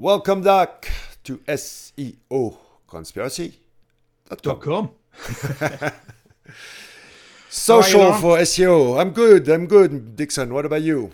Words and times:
Welcome 0.00 0.42
back 0.42 0.88
to 1.24 1.38
SEO 1.38 2.56
Conspiracy. 2.86 3.54
Dot 4.42 4.60
com. 4.60 4.90
Social 7.50 8.12
for 8.12 8.38
SEO. 8.38 9.00
I'm 9.00 9.10
good. 9.10 9.48
I'm 9.48 9.66
good, 9.66 10.14
Dixon. 10.14 10.54
What 10.54 10.64
about 10.66 10.82
you? 10.82 11.10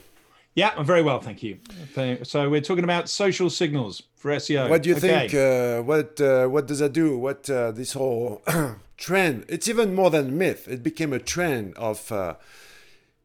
Yeah, 0.55 0.75
I'm 0.77 0.85
very 0.85 1.01
well, 1.01 1.19
thank 1.19 1.43
you. 1.43 1.61
So 2.25 2.51
we're 2.51 2.61
talking 2.61 2.85
about 2.85 3.09
social 3.09 3.49
signals 3.49 4.03
for 4.17 4.31
SEO. 4.33 4.69
What 4.69 4.83
do 4.83 4.91
you 4.91 4.97
Okay. 4.97 5.29
think? 5.29 5.35
Uh, 5.35 5.83
what 5.83 6.21
uh, 6.21 6.47
What 6.49 6.67
does 6.67 6.81
that 6.81 6.93
do? 6.93 7.17
What 7.17 7.49
uh, 7.49 7.71
this 7.73 7.95
whole 7.95 8.43
trend? 8.99 9.47
It's 9.49 9.67
even 9.67 9.95
more 9.95 10.11
than 10.11 10.37
myth. 10.37 10.69
It 10.69 10.83
became 10.83 11.15
a 11.15 11.19
trend 11.19 11.75
of 11.77 12.13
uh, 12.13 12.35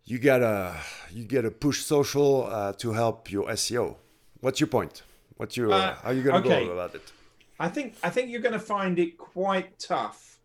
you 0.05 0.20
gotta 0.20 0.78
you 1.12 1.26
gotta 1.26 1.52
push 1.52 1.82
social 1.84 2.48
uh, 2.48 2.71
to 2.78 2.94
help 2.94 3.30
your 3.30 3.48
SEO. 3.50 3.98
What's 4.39 4.62
your 4.62 4.68
point? 4.70 5.04
What's 5.39 5.55
your 5.55 5.71
uh, 5.71 5.77
Uh, 5.77 5.95
how 6.03 6.11
you 6.11 6.21
gonna 6.21 6.39
okay. 6.39 6.65
go 6.65 6.73
about 6.73 6.95
it? 6.95 7.13
I 7.61 7.70
think 7.70 7.95
I 8.03 8.09
think 8.09 8.30
you're 8.30 8.41
going 8.41 8.59
to 8.59 8.59
find 8.59 8.99
it 8.99 9.17
quite 9.17 9.80
tough 9.80 10.39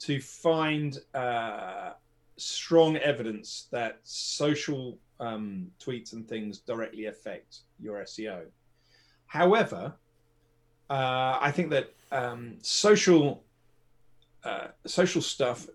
to 0.00 0.20
find 0.20 0.98
uh, 1.14 1.92
strong 2.36 2.96
evidence 2.96 3.68
that 3.70 4.00
social 4.02 4.98
um, 5.20 5.68
tweets 5.78 6.12
and 6.12 6.28
things 6.28 6.58
directly 6.58 7.06
affect 7.06 7.60
your 7.78 8.02
SEO. 8.02 8.46
However, 9.26 9.94
uh, 10.90 11.38
I 11.40 11.52
think 11.52 11.70
that 11.70 11.94
um, 12.10 12.58
social 12.62 13.44
uh, 14.42 14.68
social 14.86 15.22
stuff 15.22 15.68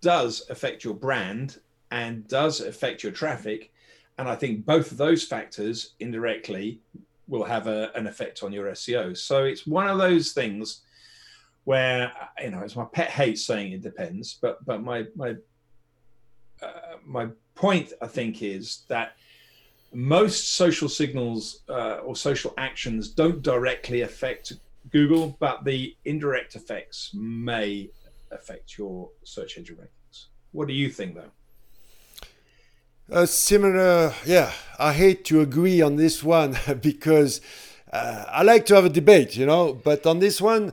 does 0.00 0.48
affect 0.48 0.82
your 0.82 0.94
brand 0.94 1.60
and 1.90 2.26
does 2.26 2.62
affect 2.62 3.02
your 3.02 3.12
traffic, 3.12 3.70
and 4.16 4.26
I 4.26 4.34
think 4.34 4.64
both 4.64 4.92
of 4.92 4.96
those 4.96 5.24
factors 5.24 5.92
indirectly 6.00 6.80
will 7.28 7.44
have 7.44 7.66
a, 7.66 7.90
an 7.94 8.06
effect 8.06 8.42
on 8.42 8.52
your 8.52 8.66
SEO. 8.72 9.16
So 9.16 9.44
it's 9.44 9.66
one 9.66 9.88
of 9.88 9.98
those 9.98 10.32
things 10.32 10.80
where 11.64 12.10
you 12.42 12.50
know, 12.50 12.60
it's 12.60 12.76
my 12.76 12.86
pet 12.86 13.10
hate 13.10 13.38
saying 13.38 13.72
it 13.72 13.82
depends, 13.82 14.38
but 14.40 14.64
but 14.64 14.82
my 14.82 15.04
my 15.14 15.36
uh, 16.62 16.96
my 17.04 17.28
point 17.54 17.92
I 18.00 18.06
think 18.06 18.42
is 18.42 18.84
that 18.88 19.12
most 19.92 20.54
social 20.54 20.88
signals 20.88 21.60
uh, 21.68 21.98
or 22.04 22.14
social 22.16 22.54
actions 22.58 23.10
don't 23.10 23.42
directly 23.42 24.02
affect 24.02 24.54
Google, 24.90 25.36
but 25.40 25.64
the 25.64 25.96
indirect 26.04 26.54
effects 26.54 27.10
may 27.14 27.90
affect 28.30 28.78
your 28.78 29.10
search 29.24 29.56
engine 29.56 29.76
rankings. 29.76 30.26
What 30.52 30.68
do 30.68 30.74
you 30.74 30.90
think, 30.90 31.14
though? 31.14 31.30
A 33.10 33.26
similar, 33.26 34.12
yeah. 34.26 34.52
I 34.78 34.92
hate 34.92 35.24
to 35.26 35.40
agree 35.40 35.80
on 35.80 35.96
this 35.96 36.22
one 36.22 36.56
because 36.82 37.40
uh, 37.92 38.24
I 38.28 38.42
like 38.42 38.66
to 38.66 38.74
have 38.74 38.84
a 38.84 38.90
debate, 38.90 39.36
you 39.36 39.46
know. 39.46 39.72
But 39.72 40.06
on 40.06 40.18
this 40.18 40.40
one, 40.40 40.72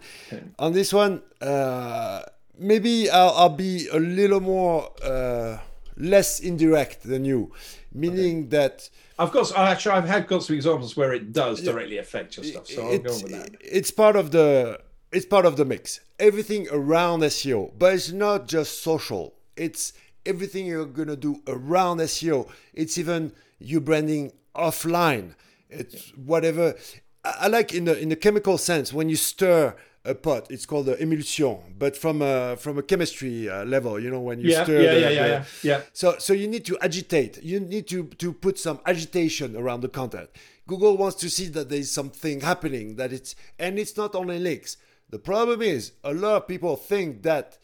on 0.60 0.74
this 0.74 0.94
one, 0.94 1.22
uh, 1.42 2.24
maybe 2.58 3.10
I'll, 3.10 3.34
I'll 3.36 3.50
be 3.50 3.88
a 3.88 4.00
little 4.00 4.42
more 4.42 4.92
uh, 5.04 5.60
less 5.98 6.40
indirect 6.40 7.04
than 7.04 7.24
you, 7.26 7.54
meaning 7.94 8.50
that 8.50 8.90
Of 9.18 9.32
course, 9.32 9.54
I 9.54 9.72
actually 9.72 9.94
I've 9.96 10.08
had 10.08 10.28
got 10.28 10.44
some 10.44 10.56
examples 10.58 10.98
where 10.98 11.14
it 11.14 11.32
does 11.32 11.62
directly 11.62 11.98
affect 12.00 12.36
your 12.38 12.44
stuff, 12.44 12.68
so 12.68 12.82
I'll 12.84 13.00
go 13.00 13.14
on 13.14 13.24
with 13.24 13.32
that. 13.32 13.56
it's 13.62 13.92
part 13.92 14.16
of 14.18 14.32
the 14.32 14.82
it's 15.12 15.26
part 15.26 15.46
of 15.46 15.56
the 15.56 15.64
mix. 15.64 16.02
Everything 16.20 16.68
around 16.72 17.22
SEO, 17.22 17.72
but 17.80 17.94
it's 17.94 18.12
not 18.12 18.48
just 18.48 18.84
social. 18.84 19.34
It's 19.56 19.94
everything 20.26 20.66
you're 20.66 20.86
gonna 20.86 21.16
do 21.16 21.42
around 21.48 21.98
SEO. 22.00 22.50
It's 22.74 22.98
even 22.98 23.32
you 23.60 23.80
branding 23.82 24.32
offline. 24.56 25.36
It's 25.70 26.10
whatever. 26.12 26.76
I, 27.24 27.48
like 27.48 27.74
in 27.74 27.86
the 27.86 27.98
in 28.00 28.10
the 28.10 28.16
chemical 28.16 28.58
sense 28.58 28.94
when 28.94 29.10
you 29.10 29.16
stir 29.16 29.76
a 30.04 30.14
pot. 30.14 30.46
It's 30.52 30.66
called 30.68 30.86
the 30.86 31.02
emulsion, 31.02 31.58
but 31.78 31.98
from 31.98 32.22
a 32.22 32.56
from 32.58 32.78
a 32.78 32.84
chemistry 32.84 33.50
uh, 33.50 33.66
level. 33.66 34.00
You 34.00 34.12
know 34.12 34.20
when 34.22 34.40
you 34.40 34.50
Yeah, 34.52 34.64
stir. 34.64 34.82
yeah, 34.82 34.94
the, 34.94 35.00
yeah, 35.00 35.10
yeah, 35.10 35.26
yeah, 35.28 35.46
yeah. 35.64 35.82
so, 35.94 36.16
so 36.20 36.34
you 36.34 36.48
need 36.48 36.64
to 36.66 36.78
agitate. 36.80 37.44
You 37.44 37.60
need 37.60 37.88
to, 37.88 38.06
to 38.06 38.32
put 38.32 38.60
some 38.60 38.80
agitation 38.86 39.56
around 39.56 39.82
the 39.82 39.90
content. 39.90 40.30
Google 40.68 40.98
wants 40.98 41.16
to 41.18 41.30
see 41.30 41.48
that 41.48 41.70
there 41.70 41.80
is 41.80 41.92
something 41.92 42.42
happening, 42.42 42.96
that 42.98 43.12
it's, 43.14 43.36
and 43.58 43.78
it's 43.80 43.98
not 43.98 44.14
only 44.16 44.38
links. 44.40 44.78
The 45.10 45.20
problem 45.20 45.62
is 45.62 45.94
a 46.04 46.14
lot 46.14 46.36
of 46.38 46.48
people 46.48 46.76
think 46.76 47.24
that 47.24 47.58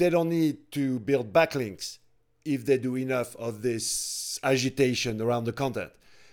they 0.00 0.10
don't 0.10 0.30
need 0.30 0.72
to 0.72 0.98
build 0.98 1.32
backlinks 1.32 1.98
if 2.44 2.64
they 2.66 2.78
do 2.78 2.96
enough 2.96 3.36
of 3.36 3.62
this 3.62 4.40
agitation 4.42 5.20
around 5.20 5.44
the 5.44 5.52
content. 5.52 5.92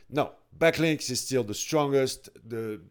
No, 0.09 0.31
backlinks 0.57 1.11
is 1.11 1.19
still 1.21 1.43
the 1.43 1.53
strongest, 1.53 2.29
the 2.43 2.81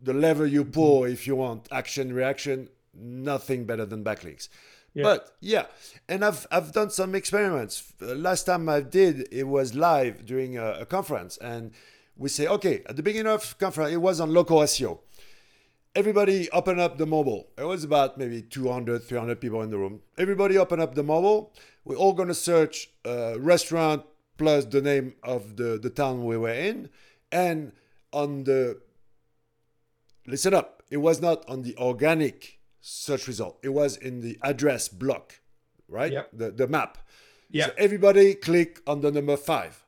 the 0.00 0.14
lever 0.14 0.46
you 0.46 0.64
pull 0.64 1.04
if 1.04 1.26
you 1.28 1.36
want 1.36 1.68
action 1.70 2.12
reaction, 2.12 2.68
nothing 2.92 3.64
better 3.64 3.86
than 3.86 4.02
backlinks. 4.02 4.48
Yeah. 4.94 5.04
But 5.04 5.36
yeah, 5.40 5.66
and 6.08 6.24
I've 6.24 6.46
I've 6.50 6.72
done 6.72 6.90
some 6.90 7.14
experiments. 7.14 7.92
Uh, 8.00 8.14
Last 8.14 8.44
time 8.44 8.68
I 8.68 8.80
did 8.80 9.28
it 9.30 9.44
was 9.44 9.74
live 9.74 10.24
during 10.26 10.58
a, 10.58 10.80
a 10.80 10.86
conference, 10.86 11.36
and 11.38 11.72
we 12.16 12.28
say 12.28 12.46
okay 12.46 12.82
at 12.86 12.96
the 12.96 13.02
beginning 13.02 13.32
of 13.32 13.56
conference 13.58 13.92
it 13.92 14.02
was 14.08 14.18
on 14.20 14.32
local 14.32 14.58
SEO. 14.60 14.98
Everybody 15.94 16.50
open 16.50 16.80
up 16.80 16.96
the 16.96 17.06
mobile. 17.06 17.48
It 17.58 17.64
was 17.64 17.84
about 17.84 18.16
maybe 18.16 18.40
200, 18.40 19.02
300 19.02 19.40
people 19.40 19.60
in 19.60 19.70
the 19.70 19.76
room. 19.76 20.00
Everybody 20.16 20.56
open 20.56 20.80
up 20.80 20.94
the 20.94 21.02
mobile. 21.02 21.52
We're 21.84 21.96
all 21.96 22.14
gonna 22.14 22.34
search 22.34 22.88
uh, 23.04 23.38
restaurant 23.38 24.04
plus 24.38 24.64
the 24.64 24.80
name 24.80 25.14
of 25.22 25.56
the 25.56 25.78
the 25.78 25.90
town 25.90 26.24
we 26.24 26.38
were 26.38 26.54
in, 26.54 26.88
and 27.30 27.72
on 28.12 28.44
the 28.44 28.80
listen 30.26 30.54
up. 30.54 30.82
It 30.90 30.98
was 30.98 31.20
not 31.20 31.46
on 31.48 31.62
the 31.62 31.76
organic 31.76 32.58
search 32.80 33.26
result. 33.26 33.58
It 33.62 33.70
was 33.70 33.96
in 33.96 34.20
the 34.20 34.38
address 34.42 34.88
block, 34.88 35.40
right? 35.88 36.12
Yep. 36.12 36.30
The 36.32 36.50
the 36.52 36.68
map. 36.68 36.98
Yeah. 37.50 37.66
So 37.66 37.72
everybody 37.76 38.34
click 38.34 38.80
on 38.86 39.02
the 39.02 39.10
number 39.10 39.36
five. 39.36 39.84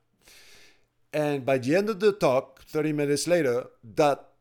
And 1.14 1.46
by 1.46 1.58
the 1.58 1.76
end 1.76 1.88
of 1.88 2.00
the 2.00 2.12
talk, 2.12 2.64
30 2.64 2.92
minutes 2.92 3.28
later, 3.28 3.66
that 3.94 4.33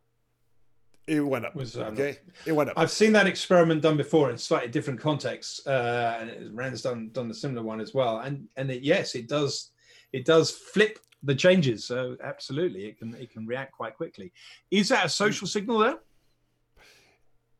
it 1.07 1.19
went 1.19 1.45
up. 1.45 1.55
Was, 1.55 1.77
um, 1.77 1.93
okay? 1.93 2.17
It 2.45 2.53
went 2.53 2.69
up. 2.69 2.77
I've 2.77 2.91
seen 2.91 3.11
that 3.13 3.27
experiment 3.27 3.81
done 3.81 3.97
before 3.97 4.31
in 4.31 4.37
slightly 4.37 4.69
different 4.69 4.99
contexts, 4.99 5.65
uh, 5.67 6.17
and 6.21 6.55
Rand's 6.55 6.81
done 6.81 7.09
done 7.11 7.29
a 7.29 7.33
similar 7.33 7.63
one 7.63 7.81
as 7.81 7.93
well. 7.93 8.19
And 8.19 8.47
and 8.55 8.71
it, 8.71 8.83
yes, 8.83 9.15
it 9.15 9.27
does 9.27 9.71
it 10.11 10.25
does 10.25 10.51
flip 10.51 10.99
the 11.23 11.35
changes. 11.35 11.85
So 11.85 12.17
absolutely, 12.23 12.85
it 12.85 12.97
can 12.97 13.13
it 13.15 13.31
can 13.31 13.45
react 13.45 13.73
quite 13.73 13.95
quickly. 13.95 14.31
Is 14.71 14.89
that 14.89 15.05
a 15.05 15.09
social 15.09 15.47
signal 15.47 15.79
there? 15.79 15.97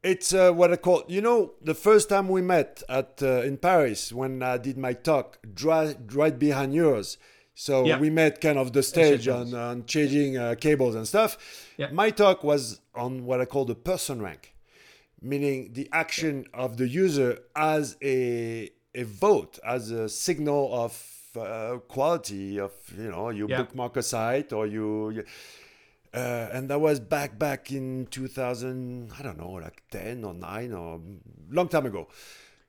It's 0.04 0.34
uh, 0.34 0.52
what 0.52 0.74
I 0.74 0.76
call, 0.76 1.04
you 1.08 1.22
know, 1.22 1.54
the 1.62 1.74
first 1.74 2.10
time 2.10 2.28
we 2.28 2.42
met 2.42 2.84
at 2.90 3.24
uh, 3.24 3.42
in 3.44 3.56
Paris 3.56 4.12
when 4.12 4.44
I 4.44 4.58
did 4.58 4.78
my 4.78 4.92
talk, 4.92 5.40
right, 5.64 5.96
right 6.12 6.38
behind 6.38 6.74
yours. 6.74 7.18
So 7.56 7.86
Yeah. 7.86 8.00
we 8.00 8.10
met 8.10 8.42
kind 8.42 8.58
of 8.58 8.74
the 8.74 8.82
stage 8.84 9.28
on, 9.28 9.54
on 9.54 9.86
changing 9.86 10.38
uh, 10.38 10.56
cables 10.60 10.96
and 10.96 11.08
stuff. 11.08 11.38
Yeah. 11.78 11.92
My 11.92 12.10
talk 12.10 12.44
was 12.44 12.82
on 12.96 13.26
what 13.26 13.42
I 13.42 13.46
call 13.46 13.66
the 13.66 13.76
person 13.76 14.22
rank, 14.22 14.56
meaning 15.22 15.74
the 15.74 15.88
action 15.92 16.46
of 16.54 16.78
the 16.78 16.88
user 16.88 17.40
as 17.56 17.96
a 18.02 18.70
a 18.96 19.04
vote, 19.04 19.58
as 19.66 19.90
a 19.90 20.08
signal 20.08 20.70
of 20.72 20.92
uh, 21.36 21.78
quality 21.88 22.60
of 22.60 22.72
you 22.98 23.10
know 23.10 23.30
you 23.30 23.48
Yeah. 23.48 23.58
bookmark 23.62 23.98
a 23.98 24.04
site 24.04 24.54
or 24.54 24.68
you. 24.68 25.10
you 25.12 25.24
uh, 26.16 26.50
and 26.54 26.70
that 26.70 26.80
was 26.80 27.00
back 27.00 27.40
back 27.40 27.72
in 27.72 28.06
2000 28.12 29.12
i 29.18 29.24
don't 29.24 29.40
know 29.40 29.50
like 29.54 29.82
10 29.90 30.24
or 30.24 30.36
9 30.36 30.72
or 30.74 31.02
long 31.50 31.68
time 31.68 31.88
ago 31.88 32.08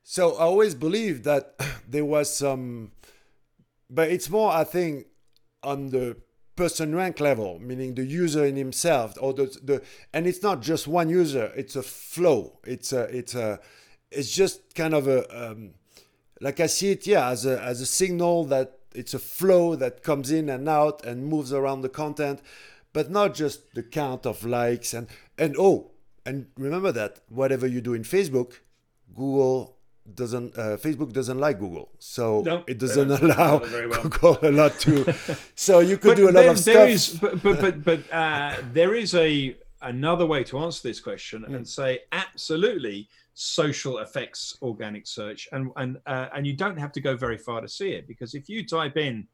so 0.03 0.33
i 0.37 0.44
always 0.44 0.75
believed 0.75 1.25
that 1.25 1.55
there 1.87 2.06
was 2.06 2.34
some 2.34 2.91
but 3.94 4.10
it's 4.10 4.28
more 4.28 4.50
i 4.50 4.65
think 4.65 5.06
on 5.62 5.91
the 5.91 6.16
person 6.56 6.94
rank 6.94 7.21
level 7.21 7.59
meaning 7.59 7.94
the 7.94 8.05
user 8.05 8.44
in 8.44 8.56
himself 8.56 9.15
or 9.21 9.32
the, 9.32 9.47
the 9.62 9.82
and 10.12 10.27
it's 10.27 10.43
not 10.43 10.62
just 10.62 10.87
one 10.87 11.08
user 11.08 11.52
it's 11.56 11.75
a 11.76 11.82
flow. 11.82 12.58
It's 12.64 12.93
a 12.93 13.02
it's 13.17 13.35
a 13.35 13.61
it's 14.11 14.32
just 14.32 14.75
kind 14.75 14.94
of 14.94 15.08
a 15.08 15.50
um, 15.50 15.75
like 16.41 16.61
i 16.61 16.67
see 16.67 16.91
it 16.91 17.06
yeah 17.06 17.29
as 17.31 17.44
a 17.44 17.61
as 17.61 17.81
a 17.81 17.87
signal 17.87 18.44
that 18.44 18.79
it's 18.94 19.14
a 19.14 19.19
flow 19.19 19.75
that 19.75 20.02
comes 20.02 20.31
in 20.31 20.49
and 20.49 20.69
out 20.69 21.05
and 21.05 21.26
moves 21.26 21.52
around 21.52 21.82
the 21.82 21.88
content 21.88 22.40
but 22.93 23.11
not 23.11 23.35
just 23.35 23.75
the 23.75 23.82
count 23.82 24.25
of 24.25 24.44
likes 24.44 24.94
and 24.94 25.08
and 25.37 25.56
oh 25.58 25.90
and 26.25 26.47
remember 26.56 26.93
that 26.93 27.20
whatever 27.29 27.67
you 27.67 27.81
do 27.81 27.94
in 27.94 28.05
facebook 28.05 28.58
google 29.14 29.74
doesn't 30.15 30.56
uh, 30.59 30.77
facebook 30.77 31.12
doesn't 31.12 31.39
like 31.39 31.59
google 31.59 31.89
so 31.99 32.43
No, 32.43 32.62
it 32.67 32.79
doesn't 32.79 33.11
allow 33.11 33.59
They 33.59 33.65
don't 33.65 33.71
very 33.71 33.87
well. 33.89 34.03
google 34.03 34.39
a 34.43 34.51
lot 34.53 34.79
to 34.81 35.15
so 35.55 35.81
you 35.81 35.97
could 35.97 36.17
do 36.17 36.25
a 36.25 36.27
lot 36.27 36.43
there- 36.43 36.51
of 36.51 36.65
there 36.65 36.97
stuff 36.99 37.15
is- 37.15 37.19
but 37.21 37.43
but 37.43 37.61
but, 37.61 37.85
but 37.85 38.12
uh, 38.12 38.56
there 38.73 38.95
is 38.95 39.15
a 39.15 39.56
another 39.81 40.27
way 40.27 40.45
to 40.45 40.59
answer 40.59 40.87
this 40.89 41.01
question 41.01 41.45
Mm. 41.49 41.56
and 41.56 41.69
say 41.69 42.01
absolutely 42.12 43.09
social 43.33 43.99
affects 43.99 44.56
organic 44.62 45.06
search 45.06 45.49
and 45.53 45.71
and 45.77 45.97
uh, 46.07 46.29
and 46.35 46.47
you 46.47 46.53
don't 46.55 46.77
have 46.77 46.93
to 46.93 47.00
go 47.00 47.17
very 47.17 47.39
far 47.39 47.61
to 47.62 47.69
see 47.69 47.91
it 47.93 48.07
because 48.07 48.35
if 48.35 48.49
you 48.49 48.67
type 48.67 48.97
in 48.99 49.27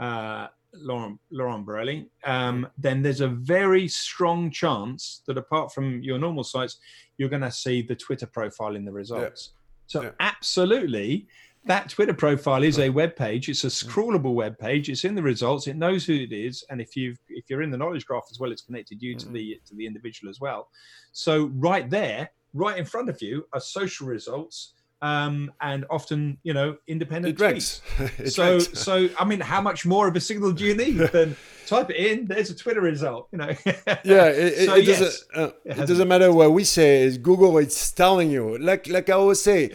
uh, 0.00 0.48
Laurent 0.72 1.18
Laurent 1.30 1.66
Bourrelly, 1.66 2.06
um, 2.24 2.66
then 2.78 3.02
there's 3.02 3.20
a 3.20 3.28
very 3.28 3.88
strong 3.88 4.50
chance 4.50 5.22
that 5.26 5.36
apart 5.36 5.72
from 5.74 6.00
your 6.02 6.18
normal 6.18 6.44
sites, 6.44 6.78
you're 7.18 7.28
going 7.28 7.42
to 7.42 7.50
see 7.50 7.82
the 7.82 7.94
Twitter 7.96 8.26
profile 8.26 8.76
in 8.76 8.84
the 8.84 8.92
results. 8.92 9.50
Yeah. 9.52 9.56
So 9.90 10.02
yeah. 10.02 10.10
absolutely, 10.20 11.26
that 11.64 11.88
Twitter 11.88 12.14
profile 12.14 12.62
is 12.62 12.78
a 12.78 12.88
web 12.88 13.16
page. 13.16 13.48
It's 13.48 13.64
a 13.64 13.66
scrollable 13.66 14.34
web 14.34 14.56
page. 14.56 14.88
It's 14.88 15.04
in 15.04 15.16
the 15.16 15.22
results. 15.22 15.66
It 15.66 15.74
knows 15.74 16.04
who 16.06 16.14
it 16.14 16.32
is, 16.32 16.64
and 16.70 16.80
if 16.80 16.94
you 16.94 17.16
if 17.28 17.50
you're 17.50 17.62
in 17.62 17.72
the 17.72 17.76
knowledge 17.76 18.06
graph 18.06 18.28
as 18.30 18.38
well, 18.38 18.52
it's 18.52 18.62
connected 18.62 19.02
you 19.02 19.16
to 19.16 19.26
mm. 19.26 19.32
the 19.32 19.60
to 19.66 19.74
the 19.74 19.84
individual 19.84 20.30
as 20.30 20.38
well. 20.38 20.68
So 21.10 21.46
right 21.56 21.90
there, 21.90 22.30
right 22.54 22.78
in 22.78 22.84
front 22.84 23.08
of 23.08 23.20
you, 23.20 23.44
are 23.52 23.58
social 23.58 24.06
results 24.06 24.74
um, 25.02 25.52
and 25.60 25.84
often 25.88 26.38
you 26.42 26.52
know 26.52 26.76
independent 26.86 27.40
it 27.40 27.80
it 28.18 28.30
so 28.30 28.58
so 28.58 29.08
I 29.18 29.24
mean, 29.24 29.40
how 29.40 29.60
much 29.60 29.86
more 29.86 30.08
of 30.08 30.16
a 30.16 30.20
signal 30.20 30.52
do 30.52 30.64
you 30.64 30.74
need 30.74 30.98
than 30.98 31.36
type 31.66 31.90
it 31.90 31.96
in? 31.96 32.26
There's 32.26 32.50
a 32.50 32.54
Twitter 32.54 32.80
result. 32.80 33.28
You 33.32 33.38
know. 33.38 33.48
yeah, 34.04 34.26
it, 34.26 34.66
so, 34.66 34.74
it 34.74 34.84
yes, 34.84 34.98
doesn't. 34.98 35.22
Uh, 35.34 35.52
it, 35.64 35.78
it 35.78 35.86
doesn't 35.86 36.08
matter 36.08 36.32
what 36.32 36.52
we 36.52 36.64
say. 36.64 37.02
Is 37.02 37.18
Google 37.18 37.56
is 37.58 37.92
telling 37.92 38.30
you 38.30 38.58
like 38.58 38.88
like 38.88 39.08
I 39.08 39.14
always 39.14 39.42
say. 39.42 39.72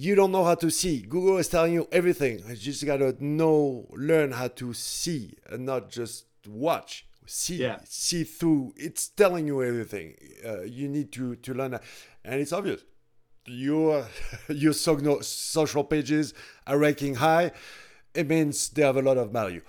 You 0.00 0.14
don't 0.14 0.30
know 0.30 0.44
how 0.44 0.54
to 0.54 0.70
see. 0.70 1.00
Google 1.02 1.38
is 1.38 1.48
telling 1.48 1.72
you 1.72 1.88
everything. 1.90 2.40
You 2.48 2.54
just 2.54 2.86
gotta 2.86 3.16
know, 3.18 3.88
learn 3.90 4.30
how 4.30 4.46
to 4.46 4.72
see, 4.72 5.34
and 5.50 5.66
not 5.66 5.90
just 5.90 6.26
watch 6.46 7.04
see 7.26 7.56
yeah. 7.56 7.78
see 7.84 8.24
through 8.24 8.72
it's 8.76 9.08
telling 9.08 9.46
you 9.46 9.62
everything 9.62 10.14
uh, 10.46 10.62
you 10.62 10.88
need 10.88 11.12
to 11.12 11.36
to 11.36 11.52
learn 11.52 11.72
that 11.72 11.82
and 12.24 12.40
it's 12.40 12.52
obvious 12.52 12.82
your 13.48 14.06
your 14.48 14.72
social 14.72 15.84
pages 15.84 16.34
are 16.66 16.78
ranking 16.78 17.16
high, 17.16 17.52
it 18.14 18.28
means 18.28 18.68
they 18.70 18.82
have 18.82 18.96
a 18.96 19.02
lot 19.02 19.16
of 19.16 19.30
value. 19.30 19.62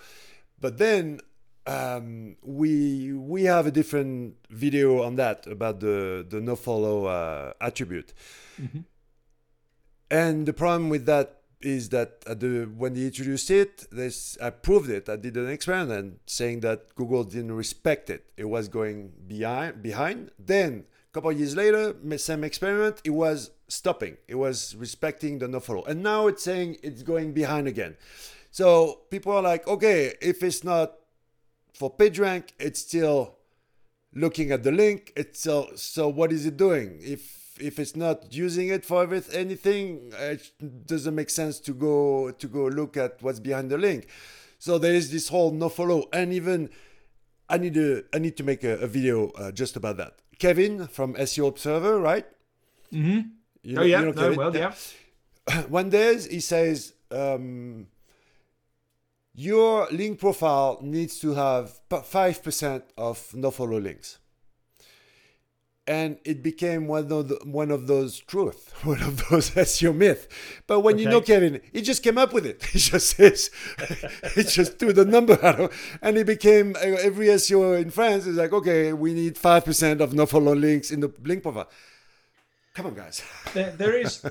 But 0.60 0.78
then 0.78 1.22
um, 1.66 2.36
we 2.42 3.14
we 3.14 3.44
have 3.44 3.68
a 3.68 3.72
different 3.72 4.36
video 4.50 5.04
on 5.04 5.16
that 5.18 5.46
about 5.48 5.80
the 5.80 6.26
the 6.28 6.42
no 6.42 6.56
follow 6.56 7.06
uh, 7.06 7.54
attribute. 7.62 8.14
Mm-hmm. 8.60 8.80
And 10.12 10.46
the 10.46 10.54
problem 10.54 10.90
with 10.90 11.06
that 11.06 11.36
is 11.62 11.90
that 11.90 12.22
the 12.22 12.70
when 12.76 12.94
they 12.94 13.04
introduced 13.04 13.52
it, 13.52 13.86
this 13.92 14.38
I 14.42 14.50
proved 14.50 14.90
it. 14.90 15.10
I 15.10 15.18
did 15.18 15.38
an 15.38 15.50
experiment 15.50 16.22
saying 16.26 16.62
that 16.62 16.96
Google 16.96 17.24
didn't 17.24 17.52
respect 17.52 18.10
it. 18.10 18.26
It 18.38 18.46
was 18.46 18.68
going 18.68 19.12
behind 19.28 19.84
behind. 19.84 20.32
Then 20.40 20.86
a 21.10 21.14
couple 21.14 21.32
years 21.32 21.56
later, 21.56 21.96
same 22.18 22.44
experiment, 22.44 23.02
it 23.04 23.10
was 23.12 23.52
stopping. 23.68 24.18
It 24.28 24.36
was 24.36 24.76
respecting 24.76 25.40
the 25.40 25.48
nofollow. 25.48 25.88
And 25.88 26.04
now 26.04 26.28
it's 26.28 26.44
saying 26.44 26.78
it's 26.84 27.02
going 27.02 27.34
behind 27.34 27.68
again. 27.68 27.98
So 28.52 29.02
people 29.10 29.32
are 29.32 29.42
like, 29.42 29.68
okay, 29.68 30.14
if 30.22 30.44
it's 30.44 30.64
not 30.64 30.94
for 31.74 31.96
PageRank, 31.96 32.50
it's 32.60 32.82
still 32.82 33.36
looking 34.14 34.52
at 34.52 34.64
the 34.64 34.72
link. 34.72 35.14
It's 35.16 35.42
so 35.42 35.70
so 35.76 36.08
what 36.10 36.32
is 36.32 36.46
it 36.46 36.58
doing? 36.58 37.00
If 37.02 37.58
if 37.60 37.80
it's 37.80 37.96
not 37.96 38.34
using 38.34 38.70
it 38.70 38.86
for 38.86 39.08
anything, 39.34 40.14
it 40.18 40.52
doesn't 40.86 41.14
make 41.16 41.30
sense 41.30 41.60
to 41.62 41.74
go 41.74 42.32
to 42.32 42.48
go 42.48 42.66
look 42.66 42.98
at 42.98 43.22
what's 43.22 43.40
behind 43.40 43.70
the 43.70 43.78
link. 43.78 44.08
So 44.58 44.78
there 44.78 44.94
is 44.94 45.12
this 45.12 45.30
whole 45.30 45.52
no 45.52 45.70
follow, 45.70 46.08
and 46.12 46.34
even 46.34 46.70
I 47.50 47.58
need 47.58 47.74
to 47.74 48.04
I 48.14 48.20
need 48.20 48.38
to 48.38 48.44
make 48.44 48.64
a, 48.64 48.78
a 48.78 48.88
video 48.88 49.30
uh, 49.32 49.52
just 49.52 49.76
about 49.76 49.98
that. 49.98 50.14
Kevin 50.38 50.88
from 50.88 51.16
SEO 51.16 51.50
Observer, 51.50 52.00
right? 52.00 52.26
Mm-hmm. 52.94 53.30
You 53.64 53.76
know, 53.76 53.82
oh 53.82 53.86
yeah, 53.86 54.00
you 54.00 54.06
know 54.14 54.30
no, 54.30 54.38
well, 54.38 54.56
yeah. 54.56 54.74
One 55.68 55.90
day 55.90 56.18
he 56.20 56.40
says 56.40 56.94
um, 57.12 57.88
your 59.34 59.88
link 59.92 60.20
profile 60.20 60.80
needs 60.82 61.20
to 61.20 61.34
have 61.34 61.80
five 62.04 62.42
percent 62.44 62.86
of 62.98 63.34
no 63.34 63.52
follow 63.52 63.80
links 63.80 64.20
and 65.90 66.20
it 66.24 66.44
became 66.44 66.86
one 66.86 67.12
of 67.12 67.30
the, 67.30 67.40
one 67.44 67.72
of 67.72 67.88
those 67.88 68.20
truth, 68.20 68.72
one 68.84 69.02
of 69.02 69.28
those 69.30 69.50
SEO 69.50 69.94
myth. 69.94 70.28
But 70.68 70.82
when 70.82 70.94
okay. 70.94 71.04
you 71.04 71.10
know 71.10 71.20
Kevin, 71.20 71.62
he 71.74 71.82
just 71.82 72.04
came 72.04 72.18
up 72.18 72.32
with 72.32 72.46
it. 72.46 72.64
He 72.70 72.78
just 72.78 73.18
says, 73.18 73.50
he 74.36 74.44
just 74.44 74.78
threw 74.78 74.94
the 74.94 75.04
number 75.04 75.44
out, 75.44 75.74
and 76.04 76.18
it 76.18 76.28
became 76.28 76.76
every 76.80 77.28
SEO 77.28 77.82
in 77.82 77.90
France 77.90 78.28
is 78.28 78.38
like, 78.38 78.54
okay, 78.54 78.94
we 78.94 79.14
need 79.16 79.38
five 79.38 79.66
percent 79.66 80.00
of 80.00 80.14
no 80.14 80.28
follow 80.28 80.54
links 80.54 80.92
in 80.92 81.00
the 81.00 81.12
link 81.24 81.42
profile. 81.42 81.70
Come 82.76 82.86
on, 82.86 82.94
guys. 82.94 83.24
there, 83.54 83.72
there 83.72 83.98
is. 83.98 84.24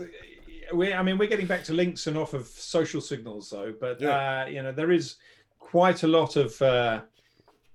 We, 0.73 0.95
I 0.95 1.03
mean, 1.03 1.19
we're 1.19 1.29
getting 1.29 1.47
back 1.47 1.65
to 1.65 1.73
links 1.73 2.07
and 2.07 2.17
off 2.17 2.35
of 2.35 2.47
social 2.47 3.01
signals, 3.01 3.51
though. 3.51 3.75
But 3.79 4.01
yeah. 4.01 4.45
uh, 4.45 4.47
you 4.47 4.63
know, 4.63 4.71
there 4.71 4.93
is 4.93 5.17
quite 5.59 6.05
a 6.05 6.09
lot 6.09 6.37
of 6.37 6.63
uh, 6.63 7.01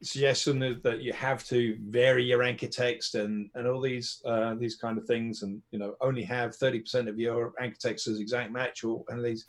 suggestion 0.04 0.60
that 0.84 1.02
you 1.02 1.14
have 1.14 1.46
to 1.46 1.78
vary 1.88 2.24
your 2.24 2.44
anchor 2.44 2.68
text 2.68 3.16
and 3.16 3.50
and 3.56 3.68
all 3.68 3.82
these 3.82 4.22
uh, 4.26 4.56
these 4.56 4.76
kind 4.76 4.98
of 4.98 5.06
things, 5.06 5.44
and 5.44 5.62
you 5.72 5.80
know 5.80 5.96
only 6.02 6.24
have 6.24 6.58
30% 6.58 7.08
of 7.08 7.20
your 7.20 7.54
anchor 7.60 7.78
text 7.80 8.08
as 8.08 8.20
exact 8.20 8.52
match 8.52 8.84
or 8.84 9.04
and 9.10 9.24
these. 9.24 9.46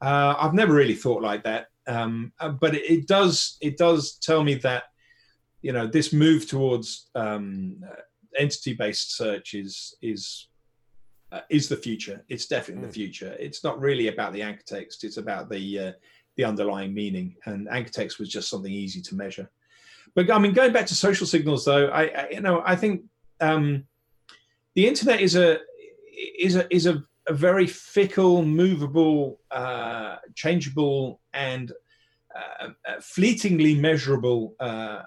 Uh, 0.00 0.34
I've 0.38 0.54
never 0.54 0.74
really 0.74 0.94
thought 0.94 1.22
like 1.22 1.42
that, 1.44 1.68
um, 1.86 2.32
uh, 2.40 2.50
but 2.50 2.74
it, 2.74 2.90
it, 2.90 3.08
does 3.08 3.56
it 3.60 3.78
does 3.78 4.18
tell 4.18 4.44
me 4.44 4.54
that 4.56 4.84
you 5.62 5.72
know 5.72 5.86
this 5.86 6.12
move 6.12 6.48
towards 6.48 7.08
um, 7.14 7.82
uh, 7.86 8.02
entity-based 8.38 9.16
search 9.16 9.54
is 9.54 9.96
is 10.02 10.48
uh, 11.32 11.40
is 11.50 11.68
the 11.68 11.76
future. 11.76 12.24
It's 12.28 12.46
definitely 12.46 12.84
mm. 12.84 12.88
the 12.88 12.94
future. 12.94 13.36
It's 13.38 13.64
not 13.64 13.80
really 13.80 14.08
about 14.08 14.32
the 14.32 14.42
anchor 14.42 14.64
text. 14.66 15.04
It's 15.04 15.16
about 15.16 15.48
the 15.48 15.78
uh, 15.78 15.92
the 16.36 16.44
underlying 16.44 16.94
meaning. 16.94 17.36
And 17.46 17.68
anchor 17.70 17.90
text 17.90 18.18
was 18.18 18.28
just 18.28 18.48
something 18.48 18.72
easy 18.72 19.00
to 19.02 19.14
measure. 19.14 19.50
But 20.16 20.30
I 20.30 20.38
mean, 20.38 20.54
going 20.54 20.72
back 20.72 20.86
to 20.86 20.94
social 20.94 21.26
signals, 21.26 21.66
though, 21.66 21.88
I, 21.88 22.04
I 22.04 22.28
you 22.32 22.40
know 22.40 22.62
I 22.64 22.74
think 22.74 23.02
um, 23.40 23.84
the 24.74 24.88
internet 24.88 25.20
is 25.20 25.36
a 25.36 25.60
is 26.38 26.56
a 26.56 26.74
is 26.74 26.86
a, 26.86 27.04
a 27.28 27.34
very 27.34 27.66
fickle, 27.66 28.42
movable, 28.42 29.38
uh, 29.50 30.16
changeable, 30.34 31.20
and 31.34 31.70
uh, 32.34 32.68
uh 32.88 33.00
fleetingly 33.00 33.74
measurable 33.74 34.54
uh, 34.58 35.02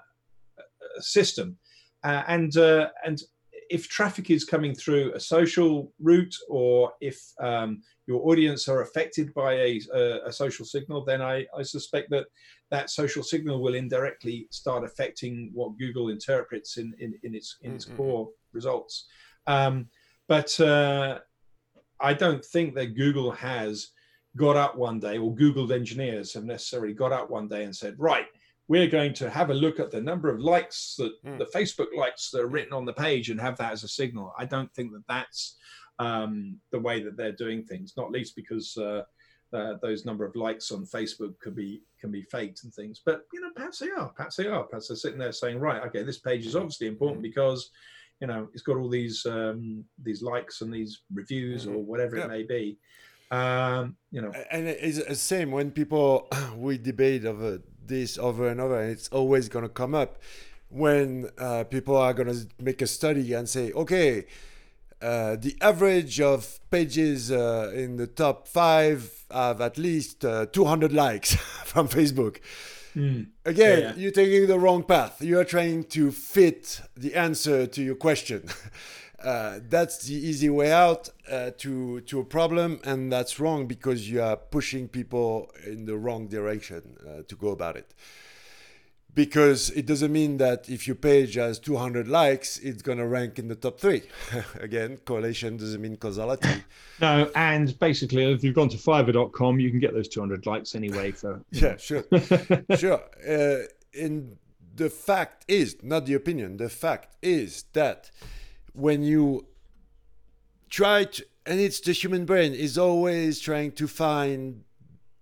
system. 1.00 1.58
Uh, 2.04 2.22
and 2.28 2.56
uh, 2.56 2.88
and 3.04 3.20
if 3.68 3.88
traffic 3.88 4.30
is 4.30 4.44
coming 4.44 4.74
through 4.74 5.12
a 5.14 5.20
social 5.20 5.92
route, 5.98 6.36
or 6.48 6.92
if 7.00 7.20
um, 7.40 7.82
your 8.06 8.28
audience 8.28 8.68
are 8.68 8.82
affected 8.82 9.34
by 9.34 9.54
a, 9.54 9.80
a, 9.94 10.26
a 10.26 10.32
social 10.32 10.64
signal, 10.64 11.04
then 11.04 11.22
I, 11.22 11.46
I 11.56 11.62
suspect 11.62 12.10
that 12.10 12.26
that 12.70 12.90
social 12.90 13.22
signal 13.22 13.60
will 13.60 13.74
indirectly 13.74 14.46
start 14.50 14.84
affecting 14.84 15.50
what 15.52 15.78
Google 15.78 16.08
interprets 16.08 16.76
in, 16.76 16.94
in, 16.98 17.14
in 17.22 17.34
its 17.34 17.56
in 17.62 17.74
its 17.74 17.84
mm-hmm. 17.84 17.96
core 17.96 18.28
results. 18.52 19.08
Um, 19.46 19.88
but 20.28 20.58
uh, 20.60 21.18
I 22.00 22.14
don't 22.14 22.44
think 22.44 22.74
that 22.74 22.96
Google 22.96 23.32
has 23.32 23.88
got 24.36 24.56
up 24.56 24.76
one 24.76 25.00
day, 25.00 25.18
or 25.18 25.34
Google 25.34 25.72
engineers 25.72 26.32
have 26.34 26.44
necessarily 26.44 26.94
got 26.94 27.12
up 27.12 27.30
one 27.30 27.48
day 27.48 27.64
and 27.64 27.74
said, 27.74 27.96
right, 27.98 28.26
we're 28.68 28.86
going 28.86 29.12
to 29.14 29.28
have 29.28 29.50
a 29.50 29.54
look 29.54 29.80
at 29.80 29.90
the 29.90 30.00
number 30.00 30.28
of 30.28 30.38
likes 30.40 30.94
that 30.98 31.12
mm. 31.24 31.38
the 31.38 31.46
Facebook 31.46 31.88
likes 31.96 32.30
that 32.30 32.40
are 32.40 32.46
written 32.46 32.72
on 32.72 32.84
the 32.84 32.92
page 32.92 33.28
and 33.28 33.40
have 33.40 33.56
that 33.58 33.72
as 33.72 33.82
a 33.82 33.88
signal. 33.88 34.32
I 34.38 34.44
don't 34.44 34.72
think 34.74 34.92
that 34.92 35.02
that's 35.08 35.56
um, 35.98 36.60
the 36.70 36.78
way 36.78 37.02
that 37.02 37.16
they're 37.16 37.32
doing 37.32 37.64
things, 37.64 37.94
not 37.96 38.12
least 38.12 38.36
because 38.36 38.76
uh, 38.76 39.02
uh, 39.52 39.74
those 39.82 40.04
number 40.04 40.24
of 40.24 40.36
likes 40.36 40.70
on 40.70 40.84
Facebook 40.84 41.38
could 41.40 41.56
be 41.56 41.82
can 42.00 42.10
be 42.10 42.22
faked 42.22 42.64
and 42.64 42.72
things. 42.72 43.00
But 43.04 43.22
you 43.32 43.40
know, 43.40 43.50
perhaps 43.54 43.78
they 43.78 43.90
are. 43.90 44.08
Perhaps 44.08 44.36
they 44.36 44.46
are. 44.46 44.64
Perhaps 44.64 44.88
they're 44.88 44.96
sitting 44.96 45.18
there 45.18 45.32
saying, 45.32 45.58
right, 45.58 45.82
okay, 45.86 46.02
this 46.02 46.18
page 46.18 46.46
is 46.46 46.56
obviously 46.56 46.86
important 46.86 47.18
mm-hmm. 47.18 47.30
because 47.30 47.70
you 48.20 48.26
know 48.26 48.48
it's 48.52 48.62
got 48.62 48.76
all 48.76 48.88
these 48.88 49.26
um, 49.26 49.84
these 50.02 50.22
likes 50.22 50.60
and 50.60 50.72
these 50.72 51.02
reviews 51.12 51.66
mm-hmm. 51.66 51.76
or 51.76 51.78
whatever 51.82 52.16
yeah. 52.16 52.24
it 52.24 52.28
may 52.28 52.42
be. 52.42 52.78
Um, 53.30 53.96
you 54.10 54.22
know, 54.22 54.32
and 54.50 54.66
it's 54.68 55.04
the 55.04 55.14
same 55.14 55.50
when 55.50 55.70
people 55.70 56.28
we 56.56 56.78
debate 56.78 57.24
over 57.24 57.60
this 57.84 58.18
over 58.18 58.48
and 58.48 58.60
over, 58.60 58.80
and 58.80 58.90
it's 58.90 59.08
always 59.08 59.48
going 59.48 59.64
to 59.64 59.68
come 59.68 59.94
up 59.94 60.18
when 60.68 61.28
uh, 61.38 61.64
people 61.64 61.96
are 61.96 62.14
going 62.14 62.28
to 62.28 62.46
make 62.62 62.80
a 62.80 62.86
study 62.86 63.32
and 63.32 63.48
say, 63.48 63.72
okay 63.72 64.26
uh, 65.02 65.36
the 65.36 65.56
average 65.60 66.20
of 66.20 66.60
pages 66.70 67.30
uh, 67.30 67.72
in 67.74 67.96
the 67.96 68.06
top 68.06 68.46
five 68.46 69.24
have 69.30 69.60
at 69.60 69.78
least 69.78 70.24
uh, 70.24 70.46
200 70.46 70.92
likes 70.92 71.34
from 71.64 71.88
Facebook. 71.88 72.38
Mm. 72.94 73.28
Again, 73.44 73.78
yeah, 73.78 73.84
yeah. 73.86 73.94
you're 73.96 74.10
taking 74.10 74.46
the 74.46 74.58
wrong 74.58 74.82
path. 74.82 75.22
You 75.22 75.38
are 75.38 75.44
trying 75.44 75.84
to 75.84 76.10
fit 76.10 76.80
the 76.96 77.14
answer 77.14 77.66
to 77.66 77.82
your 77.82 77.96
question. 77.96 78.44
Uh, 79.22 79.60
that's 79.68 80.06
the 80.06 80.14
easy 80.14 80.48
way 80.48 80.72
out 80.72 81.10
uh, 81.30 81.50
to 81.58 82.00
to 82.00 82.20
a 82.20 82.24
problem, 82.24 82.80
and 82.84 83.12
that's 83.12 83.38
wrong 83.38 83.66
because 83.66 84.08
you 84.08 84.22
are 84.22 84.34
pushing 84.34 84.88
people 84.88 85.50
in 85.66 85.84
the 85.84 85.94
wrong 85.94 86.26
direction 86.26 86.96
to 87.28 87.36
go 87.36 87.48
about 87.48 87.76
it. 87.76 87.92
Because 89.14 89.70
it 89.70 89.86
doesn't 89.86 90.12
mean 90.12 90.36
that 90.38 90.68
if 90.68 90.86
your 90.86 90.96
page 90.96 91.34
has 91.34 91.58
200 91.58 92.08
likes, 92.08 92.58
it's 92.58 92.82
going 92.82 92.98
to 92.98 93.06
rank 93.06 93.38
in 93.38 93.48
the 93.48 93.54
top 93.54 93.80
three. 93.80 94.02
Again, 94.60 94.98
correlation 95.04 95.56
doesn't 95.56 95.80
mean 95.80 95.96
causality. 95.96 96.48
No, 97.00 97.30
and 97.34 97.78
basically, 97.78 98.30
if 98.30 98.44
you've 98.44 98.54
gone 98.54 98.68
to 98.68 98.76
fiverr.com, 98.76 99.58
you 99.58 99.70
can 99.70 99.80
get 99.80 99.94
those 99.94 100.06
200 100.06 100.44
likes 100.44 100.74
anyway. 100.74 101.12
For 101.12 101.40
yeah, 101.50 101.78
sure, 101.78 102.04
sure. 102.76 103.00
Uh, 103.26 103.64
and 103.98 104.36
the 104.74 104.90
fact 104.90 105.46
is, 105.48 105.78
not 105.82 106.04
the 106.04 106.12
opinion, 106.12 106.58
the 106.58 106.68
fact 106.68 107.16
is 107.22 107.64
that 107.72 108.10
when 108.74 109.02
you 109.02 109.46
try 110.68 111.04
to, 111.04 111.24
and 111.46 111.58
it's 111.58 111.80
the 111.80 111.92
human 111.92 112.26
brain 112.26 112.52
is 112.52 112.76
always 112.76 113.40
trying 113.40 113.72
to 113.72 113.88
find 113.88 114.64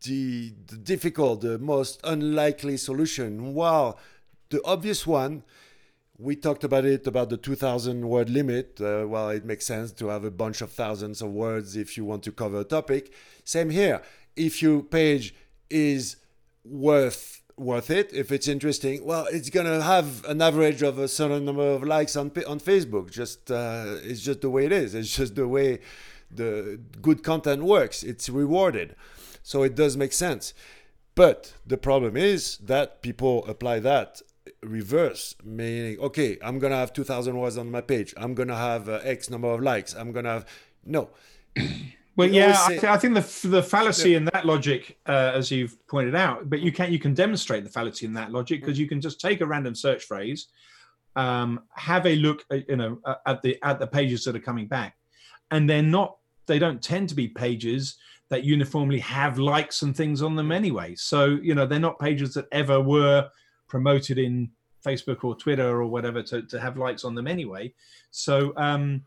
the, 0.02 0.54
the 0.66 0.76
difficult, 0.76 1.40
the 1.40 1.58
most 1.58 2.00
unlikely 2.04 2.76
solution. 2.76 3.54
While 3.54 3.98
the 4.50 4.64
obvious 4.64 5.06
one, 5.06 5.42
we 6.18 6.34
talked 6.34 6.64
about 6.64 6.84
it 6.84 7.06
about 7.06 7.30
the 7.30 7.36
2000 7.36 8.08
word 8.08 8.28
limit. 8.28 8.80
Uh, 8.80 9.06
well, 9.06 9.30
it 9.30 9.44
makes 9.44 9.66
sense 9.66 9.92
to 9.92 10.08
have 10.08 10.24
a 10.24 10.30
bunch 10.30 10.60
of 10.60 10.72
thousands 10.72 11.22
of 11.22 11.30
words 11.30 11.76
if 11.76 11.96
you 11.96 12.04
want 12.04 12.24
to 12.24 12.32
cover 12.32 12.60
a 12.60 12.64
topic. 12.64 13.12
Same 13.44 13.70
here. 13.70 14.02
If 14.36 14.60
your 14.62 14.82
page 14.82 15.34
is 15.70 16.16
worth 16.64 17.42
worth 17.56 17.90
it, 17.90 18.12
if 18.12 18.30
it's 18.30 18.46
interesting, 18.46 19.04
well, 19.04 19.26
it's 19.32 19.50
gonna 19.50 19.82
have 19.82 20.24
an 20.26 20.40
average 20.40 20.82
of 20.82 20.98
a 20.98 21.08
certain 21.08 21.44
number 21.44 21.68
of 21.68 21.82
likes 21.82 22.16
on 22.16 22.32
on 22.46 22.60
Facebook. 22.60 23.10
Just 23.10 23.50
uh, 23.50 23.96
it's 24.02 24.20
just 24.20 24.40
the 24.40 24.50
way 24.50 24.66
it 24.66 24.72
is. 24.72 24.94
It's 24.94 25.14
just 25.16 25.34
the 25.36 25.46
way 25.46 25.80
the 26.30 26.80
good 27.00 27.22
content 27.22 27.62
works. 27.62 28.02
It's 28.02 28.28
rewarded. 28.28 28.94
So 29.48 29.62
it 29.62 29.74
does 29.74 29.96
make 29.96 30.12
sense. 30.12 30.52
But 31.14 31.54
the 31.66 31.78
problem 31.78 32.18
is 32.18 32.58
that 32.58 33.00
people 33.00 33.46
apply 33.46 33.78
that 33.78 34.20
reverse, 34.62 35.36
meaning, 35.42 35.98
okay, 36.00 36.36
I'm 36.42 36.58
going 36.58 36.70
to 36.70 36.76
have 36.76 36.92
2,000 36.92 37.34
words 37.34 37.56
on 37.56 37.70
my 37.70 37.80
page. 37.80 38.12
I'm 38.18 38.34
going 38.34 38.50
to 38.50 38.56
have 38.56 38.90
uh, 38.90 39.00
X 39.02 39.30
number 39.30 39.48
of 39.48 39.62
likes. 39.62 39.94
I'm 39.94 40.12
going 40.12 40.26
to 40.26 40.32
have. 40.32 40.46
No. 40.84 41.08
Well, 42.16 42.28
yeah, 42.28 42.52
say, 42.52 42.64
I, 42.64 42.68
th- 42.80 42.84
I, 42.84 42.96
think 42.98 43.14
the 43.14 43.48
the 43.48 43.62
fallacy 43.62 44.10
yeah. 44.10 44.16
in 44.16 44.24
that 44.24 44.44
logic, 44.44 44.98
uh, 45.06 45.30
as 45.36 45.52
you've 45.52 45.76
pointed 45.86 46.16
out, 46.16 46.50
but 46.50 46.58
you 46.58 46.72
can 46.72 46.90
you 46.90 46.98
can 46.98 47.14
demonstrate 47.14 47.62
the 47.62 47.70
fallacy 47.70 48.06
in 48.06 48.14
that 48.14 48.32
logic 48.32 48.60
because 48.60 48.76
you 48.76 48.88
can 48.88 49.00
just 49.00 49.20
take 49.20 49.40
a 49.40 49.46
random 49.46 49.76
search 49.76 50.02
phrase, 50.02 50.48
um, 51.14 51.60
have 51.74 52.06
a 52.06 52.16
look, 52.16 52.44
at, 52.50 52.58
uh, 52.58 52.62
you 52.68 52.74
know, 52.74 53.00
at 53.24 53.40
the 53.42 53.56
at 53.62 53.78
the 53.78 53.86
pages 53.86 54.24
that 54.24 54.34
are 54.34 54.40
coming 54.40 54.66
back, 54.66 54.96
and 55.52 55.70
they're 55.70 55.80
not 55.80 56.17
they 56.48 56.58
don't 56.58 56.82
tend 56.82 57.08
to 57.10 57.14
be 57.14 57.28
pages 57.28 57.96
that 58.30 58.44
uniformly 58.44 58.98
have 58.98 59.38
likes 59.38 59.82
and 59.82 59.96
things 59.96 60.20
on 60.22 60.36
them 60.36 60.52
anyway. 60.52 60.94
So, 60.96 61.26
you 61.26 61.54
know, 61.54 61.64
they're 61.64 61.78
not 61.78 61.98
pages 61.98 62.34
that 62.34 62.46
ever 62.52 62.80
were 62.80 63.30
promoted 63.68 64.18
in 64.18 64.50
Facebook 64.84 65.24
or 65.24 65.36
Twitter 65.36 65.68
or 65.68 65.86
whatever 65.86 66.22
to, 66.24 66.42
to 66.42 66.60
have 66.60 66.76
likes 66.76 67.04
on 67.04 67.14
them 67.14 67.26
anyway. 67.26 67.72
So, 68.10 68.52
um, 68.56 69.02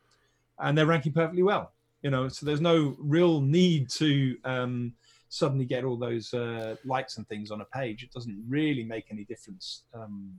and 0.59 0.77
they're 0.77 0.85
ranking 0.85 1.13
perfectly 1.13 1.43
well, 1.43 1.73
you 2.01 2.09
know, 2.09 2.27
so 2.29 2.45
there's 2.45 2.61
no 2.61 2.95
real 2.99 3.41
need 3.41 3.89
to 3.91 4.37
um, 4.43 4.93
suddenly 5.29 5.65
get 5.65 5.83
all 5.83 5.97
those 5.97 6.33
uh, 6.33 6.75
likes 6.85 7.17
and 7.17 7.27
things 7.27 7.51
on 7.51 7.61
a 7.61 7.65
page. 7.65 8.03
It 8.03 8.11
doesn't 8.11 8.43
really 8.47 8.83
make 8.83 9.05
any 9.11 9.23
difference, 9.23 9.83
um, 9.93 10.33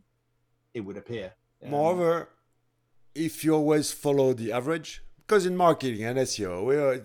it 0.75 0.81
would 0.81 0.97
appear. 0.97 1.33
Moreover, 1.65 2.31
if 3.15 3.45
you 3.45 3.55
always 3.55 3.93
follow 3.93 4.33
the 4.33 4.53
average, 4.53 5.03
because 5.33 5.47
in 5.47 5.57
marketing 5.57 6.05
and 6.05 6.19
SEO, 6.19 6.63
we 6.63 6.77
are, 6.77 7.01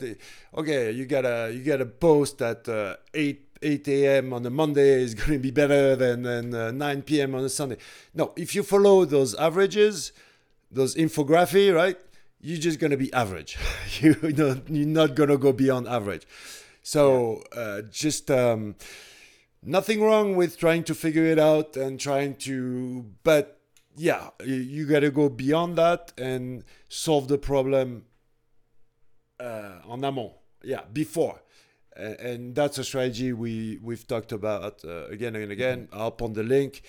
okay, 0.59 0.91
you 0.91 1.05
gotta 1.05 1.49
you 1.53 1.63
gotta 1.63 1.85
post 1.85 2.41
at 2.41 2.67
uh, 2.67 2.97
eight 3.13 3.47
8 3.61 3.87
a.m. 3.87 4.33
on 4.33 4.45
a 4.45 4.49
Monday 4.49 5.01
is 5.01 5.15
going 5.19 5.31
to 5.31 5.39
be 5.39 5.49
better 5.49 5.95
than, 5.95 6.23
than 6.23 6.53
uh, 6.53 6.69
9 6.71 7.01
p.m. 7.03 7.33
on 7.33 7.45
a 7.45 7.49
Sunday. 7.49 7.77
No, 8.13 8.33
if 8.35 8.53
you 8.53 8.63
follow 8.63 9.05
those 9.05 9.33
averages, 9.33 10.11
those 10.69 10.93
infography, 10.93 11.73
right, 11.73 11.97
you're 12.39 12.59
just 12.59 12.79
going 12.79 12.91
to 12.91 12.97
be 12.97 13.11
average. 13.13 13.57
you 13.99 14.15
know, 14.21 14.61
you're 14.67 14.85
not 14.85 15.15
going 15.15 15.29
to 15.29 15.37
go 15.37 15.53
beyond 15.53 15.87
average. 15.87 16.27
So 16.83 17.41
uh, 17.55 17.81
just 17.89 18.29
um, 18.29 18.75
nothing 19.63 20.03
wrong 20.03 20.35
with 20.35 20.59
trying 20.59 20.83
to 20.83 20.93
figure 20.93 21.25
it 21.25 21.39
out 21.39 21.77
and 21.77 21.99
trying 21.99 22.35
to, 22.45 23.05
but 23.23 23.57
yeah, 23.95 24.29
you, 24.45 24.55
you 24.55 24.85
got 24.85 24.99
to 24.99 25.09
go 25.09 25.29
beyond 25.29 25.77
that 25.77 26.13
and 26.17 26.63
solve 26.89 27.27
the 27.27 27.37
problem 27.39 28.03
uh, 29.39 29.91
en 29.91 30.03
amont. 30.03 30.33
Yeah, 30.63 30.81
before. 30.91 31.41
And, 31.95 32.19
and, 32.19 32.55
that's 32.55 32.77
a 32.77 32.83
strategy 32.83 33.33
we, 33.33 33.79
we've 33.81 34.07
talked 34.07 34.31
about 34.31 34.83
uh, 34.85 35.07
again 35.07 35.35
and 35.35 35.51
again. 35.51 35.87
Mm-hmm. 35.87 35.99
I'll 35.99 36.11
the 36.33 36.43
link, 36.43 36.83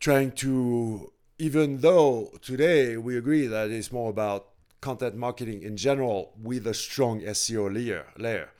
trying 0.00 0.32
to, 0.32 1.12
even 1.38 1.78
though 1.78 2.32
today 2.42 2.96
we 2.96 3.16
agree 3.16 3.46
that 3.46 3.70
it's 3.70 3.92
more 3.92 4.10
about 4.10 4.48
content 4.80 5.16
marketing 5.16 5.62
in 5.62 5.76
general 5.76 6.32
with 6.40 6.66
a 6.66 6.74
strong 6.74 7.20
SEO 7.20 7.74
layer. 7.74 8.06
layer. 8.16 8.50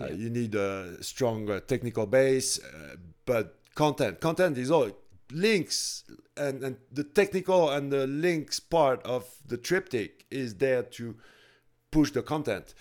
Uh, 0.00 0.06
you 0.06 0.30
need 0.30 0.54
a 0.54 1.02
strong 1.02 1.50
uh, 1.50 1.60
technical 1.60 2.06
base, 2.06 2.58
uh, 2.64 2.96
but 3.26 3.56
content, 3.74 4.20
content 4.20 4.56
is 4.56 4.70
all 4.70 4.90
links 5.32 6.04
and, 6.36 6.62
and 6.62 6.76
the 6.92 7.04
technical 7.04 7.70
and 7.70 7.92
the 7.92 8.06
links 8.06 8.58
part 8.58 9.02
of 9.04 9.24
the 9.46 9.56
triptych 9.56 10.24
is 10.30 10.56
there 10.56 10.82
to 10.82 11.16
push 11.90 12.10
the 12.12 12.22
content, 12.22 12.74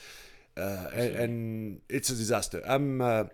uh, 0.58 0.88
and, 0.94 1.16
and, 1.16 1.82
it's 1.90 2.10
a 2.10 2.16
disaster. 2.16 2.62
I'm 2.66 3.02
uh, 3.02 3.26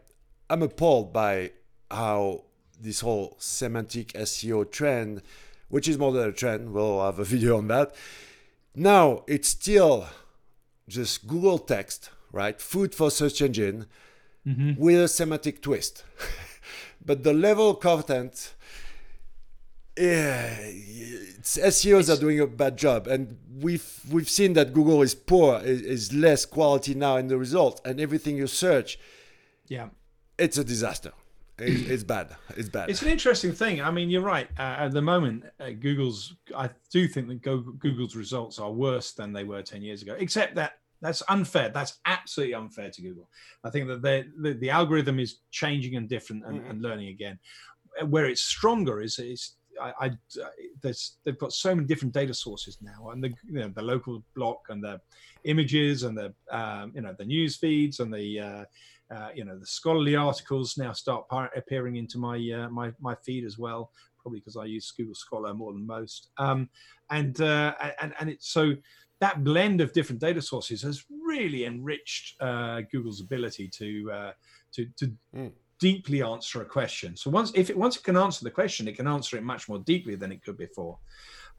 I'm 0.50 0.62
appalled 0.62 1.13
by 1.13 1.51
how 1.89 2.44
this 2.79 3.01
whole 3.01 3.36
semantic 3.39 4.10
SEO 4.13 4.70
trend, 4.70 5.22
which 5.70 5.88
is 5.88 5.98
more 5.98 6.12
than 6.12 6.29
a 6.29 6.34
trend, 6.34 6.74
we'll 6.74 7.03
have 7.03 7.20
a 7.20 7.24
video 7.36 7.58
on 7.58 7.67
that. 7.67 7.96
Now 8.75 9.24
it's 9.27 9.50
still 9.50 10.08
just 10.88 11.27
Google 11.27 11.60
text, 11.60 12.10
right? 12.32 12.60
Food 12.60 12.94
for 12.94 13.10
search 13.10 13.41
engine 13.41 13.86
mm-hmm. 14.46 14.74
with 14.77 15.01
a 15.01 15.08
semantic 15.08 15.62
twist. 15.62 16.03
but 17.05 17.24
the 17.24 17.34
level 17.34 17.72
of 17.72 17.79
content 17.79 18.53
yeah, 19.98 20.58
SEOs 21.42 22.00
it's, 22.00 22.10
are 22.10 22.18
doing 22.18 22.40
a 22.40 22.48
bad 22.48 22.78
job, 22.78 23.08
and 23.08 23.38
we've 23.60 24.02
we've 24.12 24.30
seen 24.30 24.54
that 24.54 24.74
Google 24.74 25.02
is 25.02 25.16
poor, 25.16 25.60
is, 25.60 25.82
is, 25.82 26.14
less 26.14 26.46
quality 26.46 26.94
now 26.94 27.18
in 27.18 27.28
the 27.28 27.38
results, 27.38 27.82
and 27.86 28.00
everything 28.00 28.38
you 28.38 28.48
search, 28.48 29.00
yeah, 29.68 29.90
it's 30.38 30.58
a 30.58 30.64
disaster. 30.64 31.14
It's, 31.58 31.90
it's 31.90 32.04
bad. 32.04 32.36
It's 32.58 32.68
bad. 32.68 32.90
It's 32.90 33.02
an 33.02 33.08
interesting 33.08 33.54
thing. 33.54 33.82
I 33.82 33.90
mean, 33.90 34.10
you're 34.10 34.22
right. 34.22 34.50
Uh, 34.60 34.75
at 34.80 34.92
the 34.92 35.02
moment, 35.02 35.46
uh, 35.60 35.70
Google's. 35.70 36.36
I 36.56 36.70
do 36.92 37.08
think 37.08 37.30
that 37.30 37.42
Google's 37.42 38.16
results 38.16 38.60
are 38.60 38.72
worse 38.72 39.14
than 39.14 39.32
they 39.32 39.46
were 39.46 39.62
ten 39.62 39.82
years 39.82 40.02
ago. 40.02 40.16
Except 40.20 40.56
that 40.56 40.80
that's 41.02 41.24
unfair. 41.30 41.70
That's 41.70 42.00
absolutely 42.06 42.56
unfair 42.56 42.90
to 42.90 43.02
Google. 43.02 43.30
I 43.64 43.70
think 43.70 43.88
that 43.88 44.02
the 44.02 44.54
the 44.60 44.70
algorithm 44.70 45.20
is 45.20 45.40
changing 45.52 45.96
and 45.96 46.10
different 46.10 46.46
and, 46.46 46.60
mm-hmm. 46.60 46.72
and 46.72 46.82
learning 46.82 47.08
again. 47.10 47.40
Where 48.08 48.25
it's 48.25 48.42
stronger 48.42 49.02
is 49.02 49.20
is 49.20 49.54
I, 49.82 49.94
I, 50.00 50.12
there's 50.82 51.17
they've 51.24 51.38
got 51.38 51.53
so 51.53 51.75
many 51.75 51.88
different 51.88 52.13
data 52.13 52.34
sources 52.34 52.77
now, 52.82 53.10
and 53.10 53.24
the 53.24 53.29
you 53.48 53.60
know, 53.60 53.72
the 53.75 53.82
local 53.82 54.24
block 54.36 54.65
and 54.70 54.84
the 54.84 55.00
images 55.44 56.03
and 56.03 56.17
the 56.17 56.34
um, 56.51 56.91
you 56.96 57.01
know 57.01 57.15
the 57.17 57.25
news 57.25 57.58
feeds 57.58 58.00
and 58.00 58.13
the 58.13 58.39
uh, 58.39 59.13
uh, 59.13 59.29
you 59.36 59.46
know 59.46 59.58
the 59.58 59.65
scholarly 59.65 60.15
articles 60.15 60.77
now 60.77 60.91
start 60.91 61.25
appearing 61.55 61.96
into 61.96 62.17
my 62.17 62.38
uh, 62.51 62.70
my 62.70 62.91
my 63.00 63.15
feed 63.25 63.46
as 63.46 63.58
well. 63.58 63.91
Probably 64.22 64.39
because 64.39 64.58
I 64.58 64.65
use 64.65 64.91
Google 64.91 65.13
Scholar 65.15 65.53
more 65.53 65.74
than 65.74 65.86
most, 65.86 66.29
um, 66.38 66.70
and 67.12 67.39
uh, 67.41 67.74
and 68.01 68.13
and 68.20 68.29
it's 68.29 68.50
so 68.50 68.75
that 69.20 69.44
blend 69.44 69.82
of 69.82 69.94
different 69.94 70.20
data 70.20 70.41
sources 70.41 70.82
has 70.82 71.05
really 71.25 71.65
enriched 71.65 72.36
uh, 72.41 72.82
Google's 72.91 73.22
ability 73.22 73.70
to 73.70 74.12
uh, 74.12 74.32
to 74.74 74.88
to 74.98 75.12
mm 75.36 75.51
deeply 75.89 76.24
answer 76.24 76.58
a 76.62 76.65
question. 76.80 77.15
So 77.15 77.30
once 77.30 77.51
if 77.62 77.70
it 77.70 77.77
once 77.86 77.96
it 77.98 78.04
can 78.04 78.18
answer 78.25 78.44
the 78.44 78.56
question, 78.60 78.88
it 78.88 78.96
can 79.00 79.08
answer 79.08 79.34
it 79.38 79.44
much 79.44 79.63
more 79.70 79.80
deeply 79.92 80.15
than 80.22 80.32
it 80.32 80.39
could 80.44 80.58
before. 80.58 80.98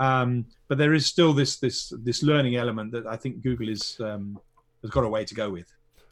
Um, 0.06 0.46
but 0.68 0.76
there 0.78 0.94
is 0.98 1.04
still 1.14 1.32
this 1.40 1.52
this 1.64 1.76
this 2.08 2.18
learning 2.30 2.56
element 2.56 2.88
that 2.96 3.06
I 3.14 3.16
think 3.22 3.42
Google 3.46 3.68
is 3.68 3.84
um, 4.08 4.24
has 4.82 4.90
got 4.90 5.04
a 5.04 5.12
way 5.16 5.24
to 5.30 5.34
go 5.42 5.48
with. 5.58 5.68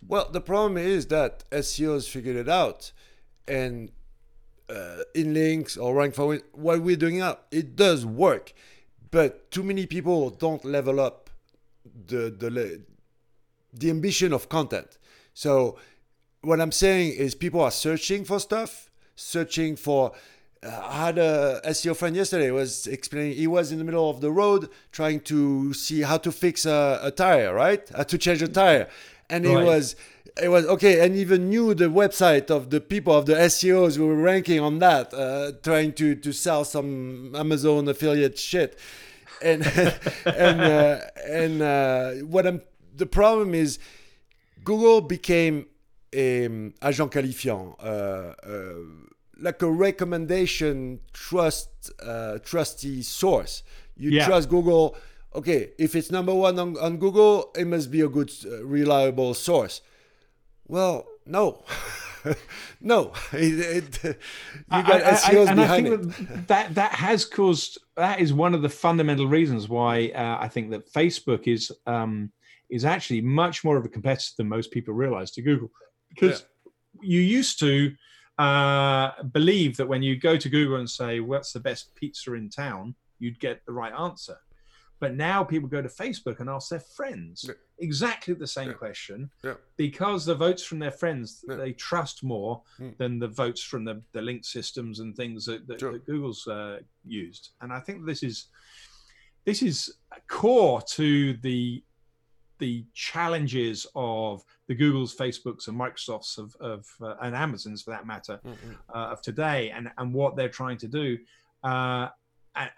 Well, 0.06 0.26
the 0.37 0.44
problem 0.52 0.76
is 0.76 1.06
that 1.16 1.33
SEOs 1.50 2.04
figured 2.14 2.37
it 2.44 2.49
out, 2.49 2.92
and 3.49 3.90
uh, 4.68 5.02
in 5.21 5.35
links 5.35 5.76
or 5.76 5.88
rank 6.00 6.14
for 6.14 6.38
what 6.52 6.83
we're 6.87 7.02
doing 7.06 7.21
up, 7.21 7.38
it 7.50 7.75
does 7.75 8.00
work, 8.06 8.52
but 9.11 9.50
too 9.50 9.64
many 9.71 9.87
people 9.87 10.30
don't 10.30 10.64
level 10.64 11.00
up 11.09 11.30
the 12.11 12.23
the 12.42 12.50
the 13.80 13.90
ambition 13.90 14.33
of 14.33 14.49
content. 14.49 14.99
So 15.35 15.78
what 16.44 16.60
I'm 16.60 16.72
saying 16.72 17.12
is 17.14 17.34
people 17.34 17.60
are 17.60 17.70
searching 17.70 18.24
for 18.24 18.38
stuff, 18.38 18.90
searching 19.16 19.76
for. 19.76 20.12
Uh, 20.62 20.80
I 20.82 21.06
had 21.06 21.18
a 21.18 21.60
SEO 21.66 21.94
friend 21.94 22.16
yesterday 22.16 22.50
was 22.50 22.86
explaining 22.86 23.36
he 23.36 23.46
was 23.46 23.70
in 23.70 23.78
the 23.78 23.84
middle 23.84 24.08
of 24.08 24.20
the 24.20 24.30
road 24.30 24.70
trying 24.92 25.20
to 25.20 25.74
see 25.74 26.02
how 26.02 26.16
to 26.18 26.32
fix 26.32 26.64
a, 26.64 27.00
a 27.02 27.10
tire, 27.10 27.52
right? 27.52 27.86
How 27.94 28.04
to 28.04 28.16
change 28.16 28.40
a 28.40 28.48
tire, 28.48 28.88
and 29.28 29.44
right. 29.44 29.58
he 29.58 29.64
was 29.64 29.96
it 30.42 30.48
was 30.48 30.66
okay, 30.66 31.04
and 31.04 31.14
even 31.16 31.48
knew 31.48 31.74
the 31.74 31.86
website 31.86 32.50
of 32.50 32.70
the 32.70 32.80
people 32.80 33.14
of 33.14 33.26
the 33.26 33.34
SEOs 33.34 33.96
who 33.96 34.06
were 34.06 34.16
ranking 34.16 34.58
on 34.58 34.78
that, 34.80 35.12
uh, 35.14 35.52
trying 35.62 35.92
to 35.94 36.14
to 36.14 36.32
sell 36.32 36.64
some 36.64 37.34
Amazon 37.36 37.88
affiliate 37.88 38.38
shit, 38.38 38.78
and 39.42 39.66
and 40.26 40.60
uh, 40.60 41.00
and 41.28 41.62
uh, 41.62 42.10
what 42.26 42.46
I'm 42.46 42.62
the 42.96 43.06
problem 43.06 43.54
is, 43.54 43.78
Google 44.64 45.00
became 45.00 45.66
um, 46.16 46.73
agent 46.83 47.11
qualifiant, 47.12 47.75
uh, 47.83 48.35
uh, 48.42 48.75
like 49.40 49.61
a 49.62 49.71
recommendation 49.71 51.00
trust 51.12 51.68
uh, 52.02 52.38
trusty 52.44 53.02
source. 53.02 53.62
You 53.97 54.11
Yeah. 54.11 54.26
trust 54.26 54.49
Google. 54.49 54.97
Okay, 55.35 55.73
if 55.78 55.94
it's 55.97 56.11
number 56.12 56.33
one 56.33 56.59
on, 56.59 56.76
on 56.78 56.97
Google, 56.99 57.50
it 57.56 57.66
must 57.66 57.90
be 57.90 58.00
a 58.02 58.09
good, 58.09 58.30
uh, 58.47 58.64
reliable 58.64 59.35
source. 59.35 59.80
Well, 60.68 61.06
no, 61.26 61.64
no. 62.80 63.12
It, 63.33 63.99
it, 64.04 64.04
you 64.04 64.83
got 64.83 65.02
I- 65.02 65.12
SEOs 65.14 65.49
and 65.49 65.61
I 65.61 65.62
behind 65.64 65.87
think 65.88 66.21
it. 66.21 66.28
that, 66.28 66.47
that 66.49 66.75
that 66.75 66.92
has 66.92 67.25
caused 67.25 67.78
that 67.97 68.21
is 68.21 68.33
one 68.33 68.54
of 68.54 68.62
the 68.62 68.68
fundamental 68.68 69.26
reasons 69.26 69.68
why 69.68 70.09
uh, 70.14 70.38
I 70.40 70.49
think 70.49 70.71
that 70.71 70.92
Facebook 70.92 71.47
is 71.49 71.73
um, 71.87 72.30
is 72.71 72.85
actually 72.85 73.21
much 73.21 73.64
more 73.64 73.76
of 73.76 73.85
a 73.85 73.88
competitor 73.88 74.33
than 74.38 74.49
most 74.49 74.71
people 74.71 74.94
realize 74.94 75.30
to 75.33 75.42
Google 75.42 75.71
because 76.14 76.44
you 77.02 77.21
used 77.21 77.59
to 77.61 77.94
uh, 78.38 79.23
believe 79.33 79.76
that 79.76 79.87
when 79.88 80.02
you 80.02 80.16
go 80.18 80.37
to 80.37 80.49
Google 80.49 80.76
and 80.76 80.88
say 80.90 81.21
what's 81.21 81.52
the 81.52 81.61
best 81.61 81.94
pizza 81.94 82.33
in 82.35 82.50
town, 82.50 82.94
you'd 83.18 83.38
get 83.40 83.64
the 83.66 83.73
right 83.73 83.92
answer. 83.92 84.37
But 85.00 85.14
now 85.16 85.44
people 85.44 85.68
go 85.68 85.83
to 85.83 85.88
Facebook 85.88 86.40
and 86.40 86.49
ask 86.49 86.71
their 86.71 86.80
friends 86.80 87.44
Yeah. 87.47 87.54
exactly 87.78 88.33
the 88.35 88.47
same 88.47 88.68
Yeah. 88.68 88.75
question 88.75 89.30
Yeah. 89.42 89.54
because 89.76 90.25
the 90.25 90.35
votes 90.35 90.62
from 90.64 90.78
their 90.78 90.92
friends 90.92 91.44
Yeah. 91.49 91.56
they 91.56 91.73
trust 91.73 92.23
more 92.23 92.62
Mm. 92.78 92.97
than 92.97 93.18
the 93.18 93.28
votes 93.28 93.62
from 93.62 93.85
the, 93.85 94.02
the 94.12 94.23
link 94.23 94.44
systems 94.44 95.00
and 95.00 95.14
things 95.14 95.44
that, 95.47 95.66
that, 95.66 95.80
Sure. 95.80 95.92
that 95.92 96.06
Google's 96.06 96.47
uh, 96.47 96.80
used. 97.04 97.50
And 97.61 97.73
I 97.73 97.80
think 97.80 98.06
this 98.06 98.23
is 98.23 98.49
this 99.44 99.62
is 99.62 99.94
core 100.26 100.80
to 100.92 101.35
the 101.42 101.85
the 102.58 102.84
challenges 102.94 103.87
of 103.94 104.42
the 104.68 104.76
Googles, 104.76 105.16
Facebooks, 105.16 105.68
and 105.68 105.78
Microsofts 105.78 106.38
of, 106.38 106.54
of 106.61 106.87
uh, 107.02 107.16
and 107.23 107.34
Amazons 107.34 107.82
for 107.82 107.90
that 107.90 108.06
matter 108.06 108.40
Mm, 108.44 108.52
mm. 108.52 108.76
uh, 108.94 109.12
of 109.12 109.23
today, 109.23 109.70
and 109.70 109.90
and 109.99 110.12
what 110.12 110.37
they're 110.37 110.49
trying 110.49 110.78
to 110.78 110.88
do. 110.88 111.18
Uh, 111.62 112.08
and, 112.56 112.70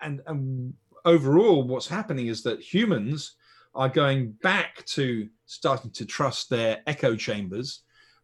and 0.00 0.20
and 0.26 0.74
overall, 1.04 1.62
what's 1.62 1.88
happening 1.88 2.28
is 2.28 2.42
that 2.42 2.60
humans 2.60 3.36
are 3.74 3.88
going 3.88 4.32
back 4.42 4.84
to 4.86 5.28
starting 5.46 5.90
to 5.90 6.04
trust 6.04 6.48
their 6.48 6.82
echo 6.86 7.16
chambers, 7.16 7.80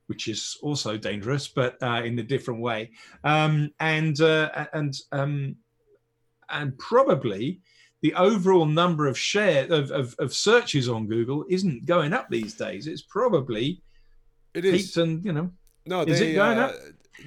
which 0.07 0.28
is 0.28 0.57
also 0.62 0.97
dangerous, 0.97 1.49
but 1.49 1.76
uh, 1.83 2.02
in 2.04 2.19
a 2.19 2.23
different 2.23 2.61
way. 2.61 2.90
Um, 3.25 3.71
and 3.80 4.21
uh, 4.21 4.66
and 4.73 4.95
um, 5.12 5.57
and 6.49 6.76
probably 6.78 7.61
the 8.02 8.14
overall 8.14 8.66
number 8.66 9.07
of 9.07 9.19
share 9.19 9.64
of, 9.73 9.90
of, 9.90 10.14
of 10.19 10.33
searches 10.35 10.88
on 10.88 11.07
Google 11.07 11.45
isn't 11.49 11.85
going 11.85 12.12
up 12.12 12.28
these 12.30 12.54
days. 12.54 12.87
It's 12.87 13.02
probably 13.02 13.83
It 14.54 14.64
is. 14.64 14.97
and 14.97 15.25
you 15.25 15.33
know 15.33 15.50
No, 15.87 16.02
Is 16.02 16.19
they, 16.21 16.33
it 16.33 16.35
going 16.35 16.59
uh, 16.59 16.62
up? 16.66 16.75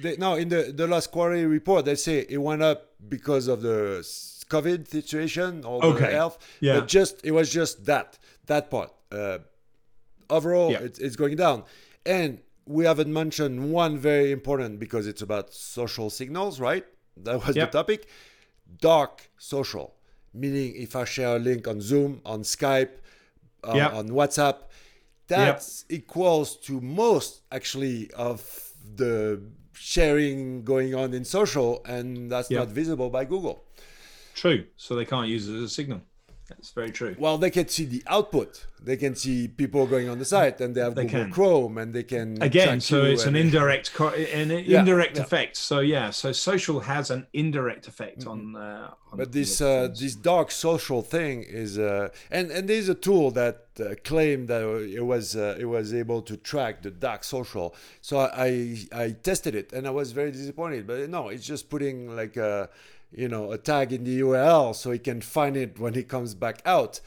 They, 0.02 0.16
no, 0.16 0.34
in 0.34 0.48
the, 0.48 0.72
the 0.74 0.86
last 0.88 1.12
quarterly 1.12 1.46
report, 1.46 1.84
they 1.84 1.94
say 1.94 2.26
it 2.28 2.38
went 2.38 2.62
up 2.62 2.90
because 3.08 3.46
of 3.46 3.62
the 3.62 4.00
COVID 4.48 4.88
situation 4.88 5.64
or 5.64 5.80
the 5.92 6.06
health. 6.10 6.38
Yeah. 6.60 6.80
But 6.80 6.88
just 6.88 7.24
it 7.24 7.30
was 7.30 7.50
just 7.52 7.84
that 7.86 8.18
that 8.46 8.70
part. 8.70 8.92
Uh, 9.12 9.38
overall, 10.28 10.72
Yeah. 10.72 10.80
it's, 10.80 10.98
it's 10.98 11.16
going 11.16 11.36
down, 11.36 11.62
and 12.04 12.40
we 12.66 12.84
haven't 12.84 13.12
mentioned 13.12 13.70
one 13.72 13.96
very 13.98 14.32
important 14.32 14.80
because 14.80 15.06
it's 15.06 15.22
about 15.22 15.52
social 15.54 16.10
signals, 16.10 16.58
right? 16.58 16.84
That 17.16 17.46
was 17.46 17.54
Yep. 17.54 17.70
the 17.70 17.78
topic. 17.78 18.08
Dark 18.80 19.30
social, 19.38 19.93
meaning 20.34 20.74
if 20.76 20.96
I 20.96 21.04
share 21.04 21.36
a 21.36 21.38
link 21.38 21.66
on 21.68 21.80
Zoom, 21.80 22.20
on 22.24 22.42
Skype, 22.42 22.90
uh, 23.66 23.72
Yep. 23.76 23.92
on 23.94 24.08
WhatsApp, 24.08 24.56
that's 25.28 25.84
equals 25.88 26.56
to 26.66 26.80
most 26.80 27.42
actually 27.50 28.10
of 28.12 28.72
the 28.96 29.40
sharing 29.72 30.64
going 30.64 30.94
on 30.94 31.14
in 31.14 31.24
social, 31.24 31.82
and 31.86 32.30
that's 32.30 32.50
Yep. 32.50 32.58
not 32.58 32.68
visible 32.68 33.10
by 33.10 33.24
Google. 33.24 33.64
true. 34.34 34.64
So 34.76 34.96
they 34.96 35.04
can't 35.04 35.28
use 35.28 35.48
it 35.48 35.54
as 35.54 35.62
a 35.62 35.68
signal. 35.68 36.00
That's 36.48 36.72
very 36.72 36.90
true. 36.90 37.16
Well, 37.18 37.38
they 37.38 37.50
can 37.50 37.68
see 37.68 37.86
the 37.86 38.02
output. 38.06 38.66
They 38.82 38.98
can 38.98 39.14
see 39.14 39.48
people 39.48 39.86
going 39.86 40.10
on 40.10 40.18
the 40.18 40.26
site, 40.26 40.60
and 40.60 40.74
they 40.74 40.82
have 40.82 40.94
They 40.94 41.04
Google 41.04 41.22
can. 41.24 41.30
Chrome, 41.32 41.78
and 41.78 41.94
they 41.94 42.02
can 42.02 42.42
Again, 42.42 42.80
so 42.80 43.02
it's 43.04 43.24
an 43.24 43.34
indirect, 43.34 43.94
co- 43.94 44.08
an 44.10 44.50
Yeah, 44.50 44.80
indirect 44.80 45.16
yeah. 45.16 45.22
effect. 45.22 45.56
So 45.56 45.80
yeah, 45.80 46.10
so 46.10 46.32
social 46.32 46.80
has 46.80 47.10
an 47.10 47.26
indirect 47.32 47.88
effect 47.88 48.26
on. 48.26 48.56
Uh, 48.56 48.60
on 48.60 48.94
Mm-hmm. 49.14 49.18
But 49.22 49.32
this 49.32 49.60
uh, 49.60 49.88
this 49.96 50.16
dark 50.16 50.50
social 50.50 51.00
thing 51.00 51.44
is, 51.44 51.78
uh, 51.78 52.08
and 52.32 52.50
and 52.50 52.68
there's 52.68 52.88
a 52.88 52.96
tool 52.96 53.30
that 53.30 53.68
uh, 53.78 53.94
claimed 54.02 54.48
that 54.48 54.62
it 54.92 55.02
was 55.06 55.36
uh, 55.36 55.56
it 55.58 55.66
was 55.66 55.94
able 55.94 56.20
to 56.22 56.36
track 56.36 56.82
the 56.82 56.90
dark 56.90 57.22
social. 57.22 57.76
So 58.00 58.18
I 58.18 58.76
I 58.92 59.12
tested 59.22 59.54
it 59.54 59.72
and 59.72 59.86
I 59.86 59.90
was 59.90 60.10
very 60.10 60.32
disappointed. 60.32 60.86
But 60.88 61.08
no, 61.08 61.28
it's 61.28 61.46
just 61.46 61.70
putting 61.70 62.16
like 62.16 62.36
a 62.36 62.68
you 63.16 63.28
know 63.28 63.52
a 63.52 63.58
tag 63.58 63.92
in 63.92 64.04
the 64.04 64.20
URL 64.20 64.74
so 64.74 64.90
he 64.90 64.98
can 64.98 65.20
find 65.20 65.56
it 65.56 65.78
when 65.78 65.94
he 65.94 66.02
comes 66.02 66.34
back 66.34 66.60
out. 66.64 67.00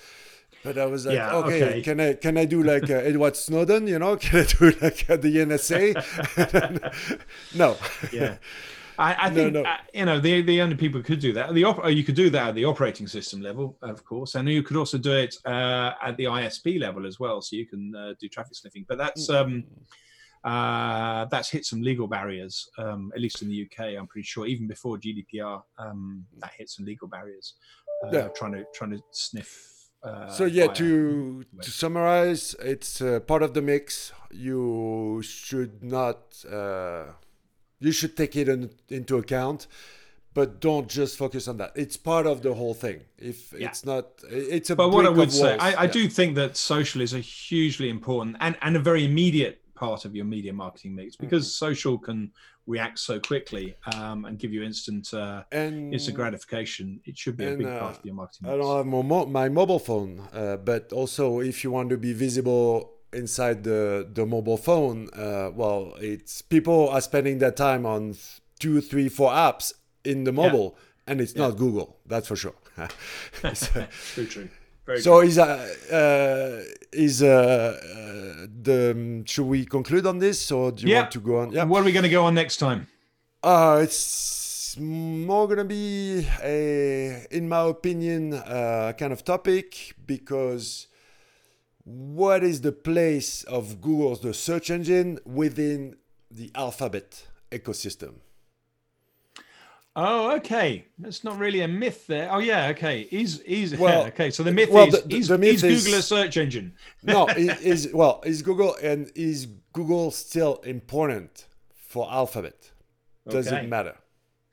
But 0.64 0.78
I 0.78 0.86
was 0.86 1.06
like, 1.06 1.16
Yeah, 1.16 1.36
okay, 1.36 1.64
okay. 1.64 1.82
can 1.82 2.00
I 2.00 2.14
can 2.14 2.38
I 2.38 2.46
do 2.46 2.64
like 2.64 2.90
uh, 2.90 2.96
Edward 2.96 3.36
Snowden? 3.36 3.88
You 3.88 4.00
know, 4.00 4.16
can 4.18 4.40
I 4.40 4.44
do 4.44 4.72
like 4.82 5.10
uh, 5.10 5.18
the 5.18 5.36
NSA? 5.38 7.22
no. 7.56 7.78
yeah. 8.12 8.38
I, 9.00 9.28
I 9.28 9.30
think 9.30 9.54
no. 9.54 9.62
Uh, 9.62 9.78
you 9.94 10.06
know 10.06 10.20
the 10.20 10.42
the 10.42 10.62
only 10.62 10.76
people 10.76 11.00
who 11.00 11.04
could 11.04 11.20
do 11.20 11.32
that. 11.34 11.54
The 11.54 11.64
op- 11.64 11.82
oh, 11.84 11.88
you 11.88 12.04
could 12.04 12.16
do 12.16 12.30
that 12.32 12.50
at 12.50 12.56
the 12.56 12.66
operating 12.66 13.08
system 13.08 13.42
level, 13.42 13.78
of 13.82 14.04
course, 14.04 14.36
and 14.36 14.50
you 14.50 14.64
could 14.64 14.76
also 14.76 14.98
do 14.98 15.14
it 15.14 15.36
uh, 15.46 15.92
at 16.04 16.18
the 16.18 16.26
ISP 16.26 16.80
level 16.80 17.06
as 17.06 17.20
well. 17.20 17.42
So 17.42 17.56
you 17.56 17.68
can 17.68 17.96
uh, 17.96 18.14
do 18.20 18.28
traffic 18.28 18.56
sniffing, 18.56 18.86
but 18.90 18.98
that's 18.98 19.30
um, 19.30 19.66
uh, 20.44 21.26
that's 21.26 21.50
hit 21.50 21.66
some 21.66 21.82
legal 21.82 22.08
barriers, 22.08 22.70
um, 22.78 23.12
at 23.16 23.22
least 23.22 23.42
in 23.42 23.50
the 23.50 23.64
UK. 23.66 23.96
I'm 23.98 24.08
pretty 24.08 24.26
sure 24.26 24.46
even 24.46 24.68
before 24.68 24.98
GDPR, 24.98 25.62
um, 25.78 26.26
that 26.40 26.52
hit 26.58 26.70
some 26.70 26.86
legal 26.86 27.08
barriers. 27.08 27.56
Uh, 28.04 28.10
Yeah. 28.14 28.28
Trying 28.30 28.54
to 28.54 28.64
trying 28.74 28.92
to 28.92 29.02
sniff. 29.12 29.74
Uh, 30.04 30.30
So 30.30 30.46
yeah, 30.46 30.68
to 30.68 31.44
to 31.62 31.72
summarize, 31.72 32.56
it's 32.60 33.02
uh, 33.02 33.20
part 33.22 33.42
of 33.44 33.54
the 33.54 33.62
mix. 33.62 34.12
You 34.32 35.22
should 35.24 35.84
not. 35.84 36.44
Uh, 36.46 37.06
you 37.80 37.92
should 37.92 38.16
take 38.18 38.36
it 38.36 38.48
in, 38.50 38.72
into 38.90 39.18
account, 39.18 39.68
but 40.34 40.60
don't 40.62 40.88
just 40.88 41.18
focus 41.18 41.48
on 41.48 41.58
that. 41.58 41.72
It's 41.76 41.98
part 41.98 42.26
of 42.28 42.42
the 42.42 42.54
whole 42.54 42.74
thing. 42.74 43.02
If 43.18 43.54
Yeah. 43.54 43.68
it's 43.70 43.84
not, 43.86 44.06
it's 44.30 44.70
a. 44.70 44.76
but 44.76 44.90
what 44.90 45.06
I 45.06 45.10
would 45.10 45.32
say. 45.32 45.58
I, 45.58 45.74
I 45.74 45.84
Yeah. 45.86 45.92
do 45.92 46.10
think 46.10 46.36
that 46.36 46.58
social 46.58 47.02
is 47.02 47.14
a 47.14 47.20
hugely 47.20 47.90
important 47.90 48.38
and, 48.40 48.56
and 48.62 48.76
a 48.76 48.80
very 48.80 49.04
immediate 49.06 49.62
part 49.78 50.06
of 50.06 50.16
your 50.16 50.26
media 50.26 50.54
marketing 50.54 50.96
mix 50.96 51.16
because 51.16 51.44
Mm-hmm. 51.46 51.66
social 51.68 51.98
can 51.98 52.32
react 52.66 53.00
so 53.00 53.20
quickly 53.20 53.76
um, 53.94 54.26
and 54.26 54.38
give 54.40 54.52
you 54.52 54.64
instant 54.64 55.14
uh, 55.14 55.44
And 55.52 55.94
instant 55.94 56.16
gratification. 56.18 57.00
It 57.06 57.18
should 57.18 57.38
be 57.38 57.46
a 57.48 57.58
big 57.58 57.68
uh, 57.68 57.80
part 57.80 57.98
of 58.00 58.06
your 58.06 58.16
marketing 58.16 58.48
I 58.48 58.52
mix. 58.56 58.66
don't 58.66 58.78
have 58.78 58.86
my, 58.86 59.02
mo- 59.02 59.26
my 59.26 59.50
mobile 59.50 59.80
phone, 59.80 60.22
uh, 60.34 60.58
but 60.58 60.92
also 60.94 61.40
if 61.40 61.64
you 61.64 61.72
want 61.72 61.90
to 61.92 61.98
be 61.98 62.14
visible 62.14 62.94
inside 63.14 63.64
the 63.64 64.08
the 64.14 64.26
mobile 64.26 64.58
phone, 64.58 65.10
uh, 65.14 65.50
well, 65.56 65.94
it's 66.00 66.42
people 66.42 66.90
are 66.90 67.02
spending 67.02 67.38
their 67.40 67.52
time 67.68 67.86
on 67.86 68.16
two, 68.60 68.82
three, 68.82 69.08
four 69.10 69.32
apps 69.32 69.74
in 70.04 70.24
the 70.26 70.32
mobile, 70.34 70.78
and 71.08 71.22
it's 71.22 71.36
not 71.36 71.52
Google. 71.58 71.98
That's 72.06 72.28
for 72.28 72.36
sure. 72.36 72.56
Uh, 73.44 73.52
True, 74.14 74.28
true. 74.28 74.50
Very 74.88 75.02
so 75.02 75.20
is 75.20 75.38
uh, 75.38 75.46
uh, 75.92 76.64
is 76.94 77.22
uh, 77.22 77.28
uh, 77.28 78.48
the 78.68 78.92
um, 78.96 79.26
should 79.26 79.46
we 79.46 79.66
conclude 79.66 80.06
on 80.08 80.18
this 80.20 80.50
or 80.52 80.72
do 80.72 80.80
you 80.84 80.90
Yeah. 80.94 81.02
want 81.02 81.12
to 81.12 81.20
go 81.20 81.34
on? 81.42 81.50
good. 81.50 81.68
What 81.70 81.82
are 81.82 81.86
we 81.86 81.92
going 81.92 82.04
to 82.12 82.16
go 82.20 82.24
on 82.24 82.34
next 82.34 82.58
time? 82.58 82.88
Uh, 83.44 83.80
it's 83.84 84.76
more 84.80 85.48
gonna 85.48 85.66
be 85.66 86.26
a, 86.42 87.26
in 87.32 87.50
my 87.50 87.62
opinion, 87.76 88.34
uh, 88.34 88.94
kind 88.98 89.12
of 89.12 89.24
topic 89.24 89.94
because 90.06 90.88
what 91.84 92.44
is 92.44 92.62
the 92.62 92.72
place 92.72 93.44
of 93.44 93.82
Google's 93.82 94.22
the 94.22 94.34
search 94.34 94.70
engine 94.70 95.20
within 95.26 95.96
the 96.32 96.50
alphabet 96.56 97.28
ecosystem? 97.52 98.14
Oh, 100.00 100.36
okay. 100.36 100.86
That's 101.00 101.24
not 101.24 101.40
really 101.40 101.62
a 101.62 101.68
myth 101.68 102.06
there. 102.06 102.30
Oh, 102.32 102.38
yeah. 102.38 102.68
Okay. 102.68 103.08
Is 103.12 103.40
is 103.40 103.76
Well, 103.76 104.06
okay. 104.06 104.30
So 104.30 104.44
the 104.44 104.52
myth 104.52 104.70
well, 104.70 104.88
is 104.88 104.94
the- 105.02 105.08
the- 105.08 105.18
is, 105.18 105.28
the 105.28 105.38
myth 105.40 105.56
is 105.56 105.64
is- 105.64 105.84
Google 105.86 106.00
a 106.00 106.02
search 106.04 106.38
engine? 106.38 106.74
No, 107.04 107.28
is 107.72 107.90
well, 107.94 108.22
is 108.24 108.44
Google 108.44 108.76
and 108.76 109.12
is 109.16 109.48
Google 109.74 110.12
still 110.12 110.58
important 110.58 111.48
for 111.74 112.08
alphabet? 112.12 112.72
Does 113.28 113.48
Okay. 113.48 113.64
it 113.66 113.70
matter? 113.70 113.96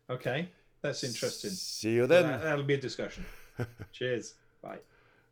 Okay, 0.08 0.48
that's 0.82 1.04
interesting. 1.04 1.50
See 1.50 1.92
you 1.92 2.06
then. 2.06 2.26
that, 2.26 2.42
that'll 2.42 2.64
be 2.64 2.74
a 2.74 2.80
discussion. 2.80 3.24
Cheers. 3.92 4.34
Bye. 4.62 4.78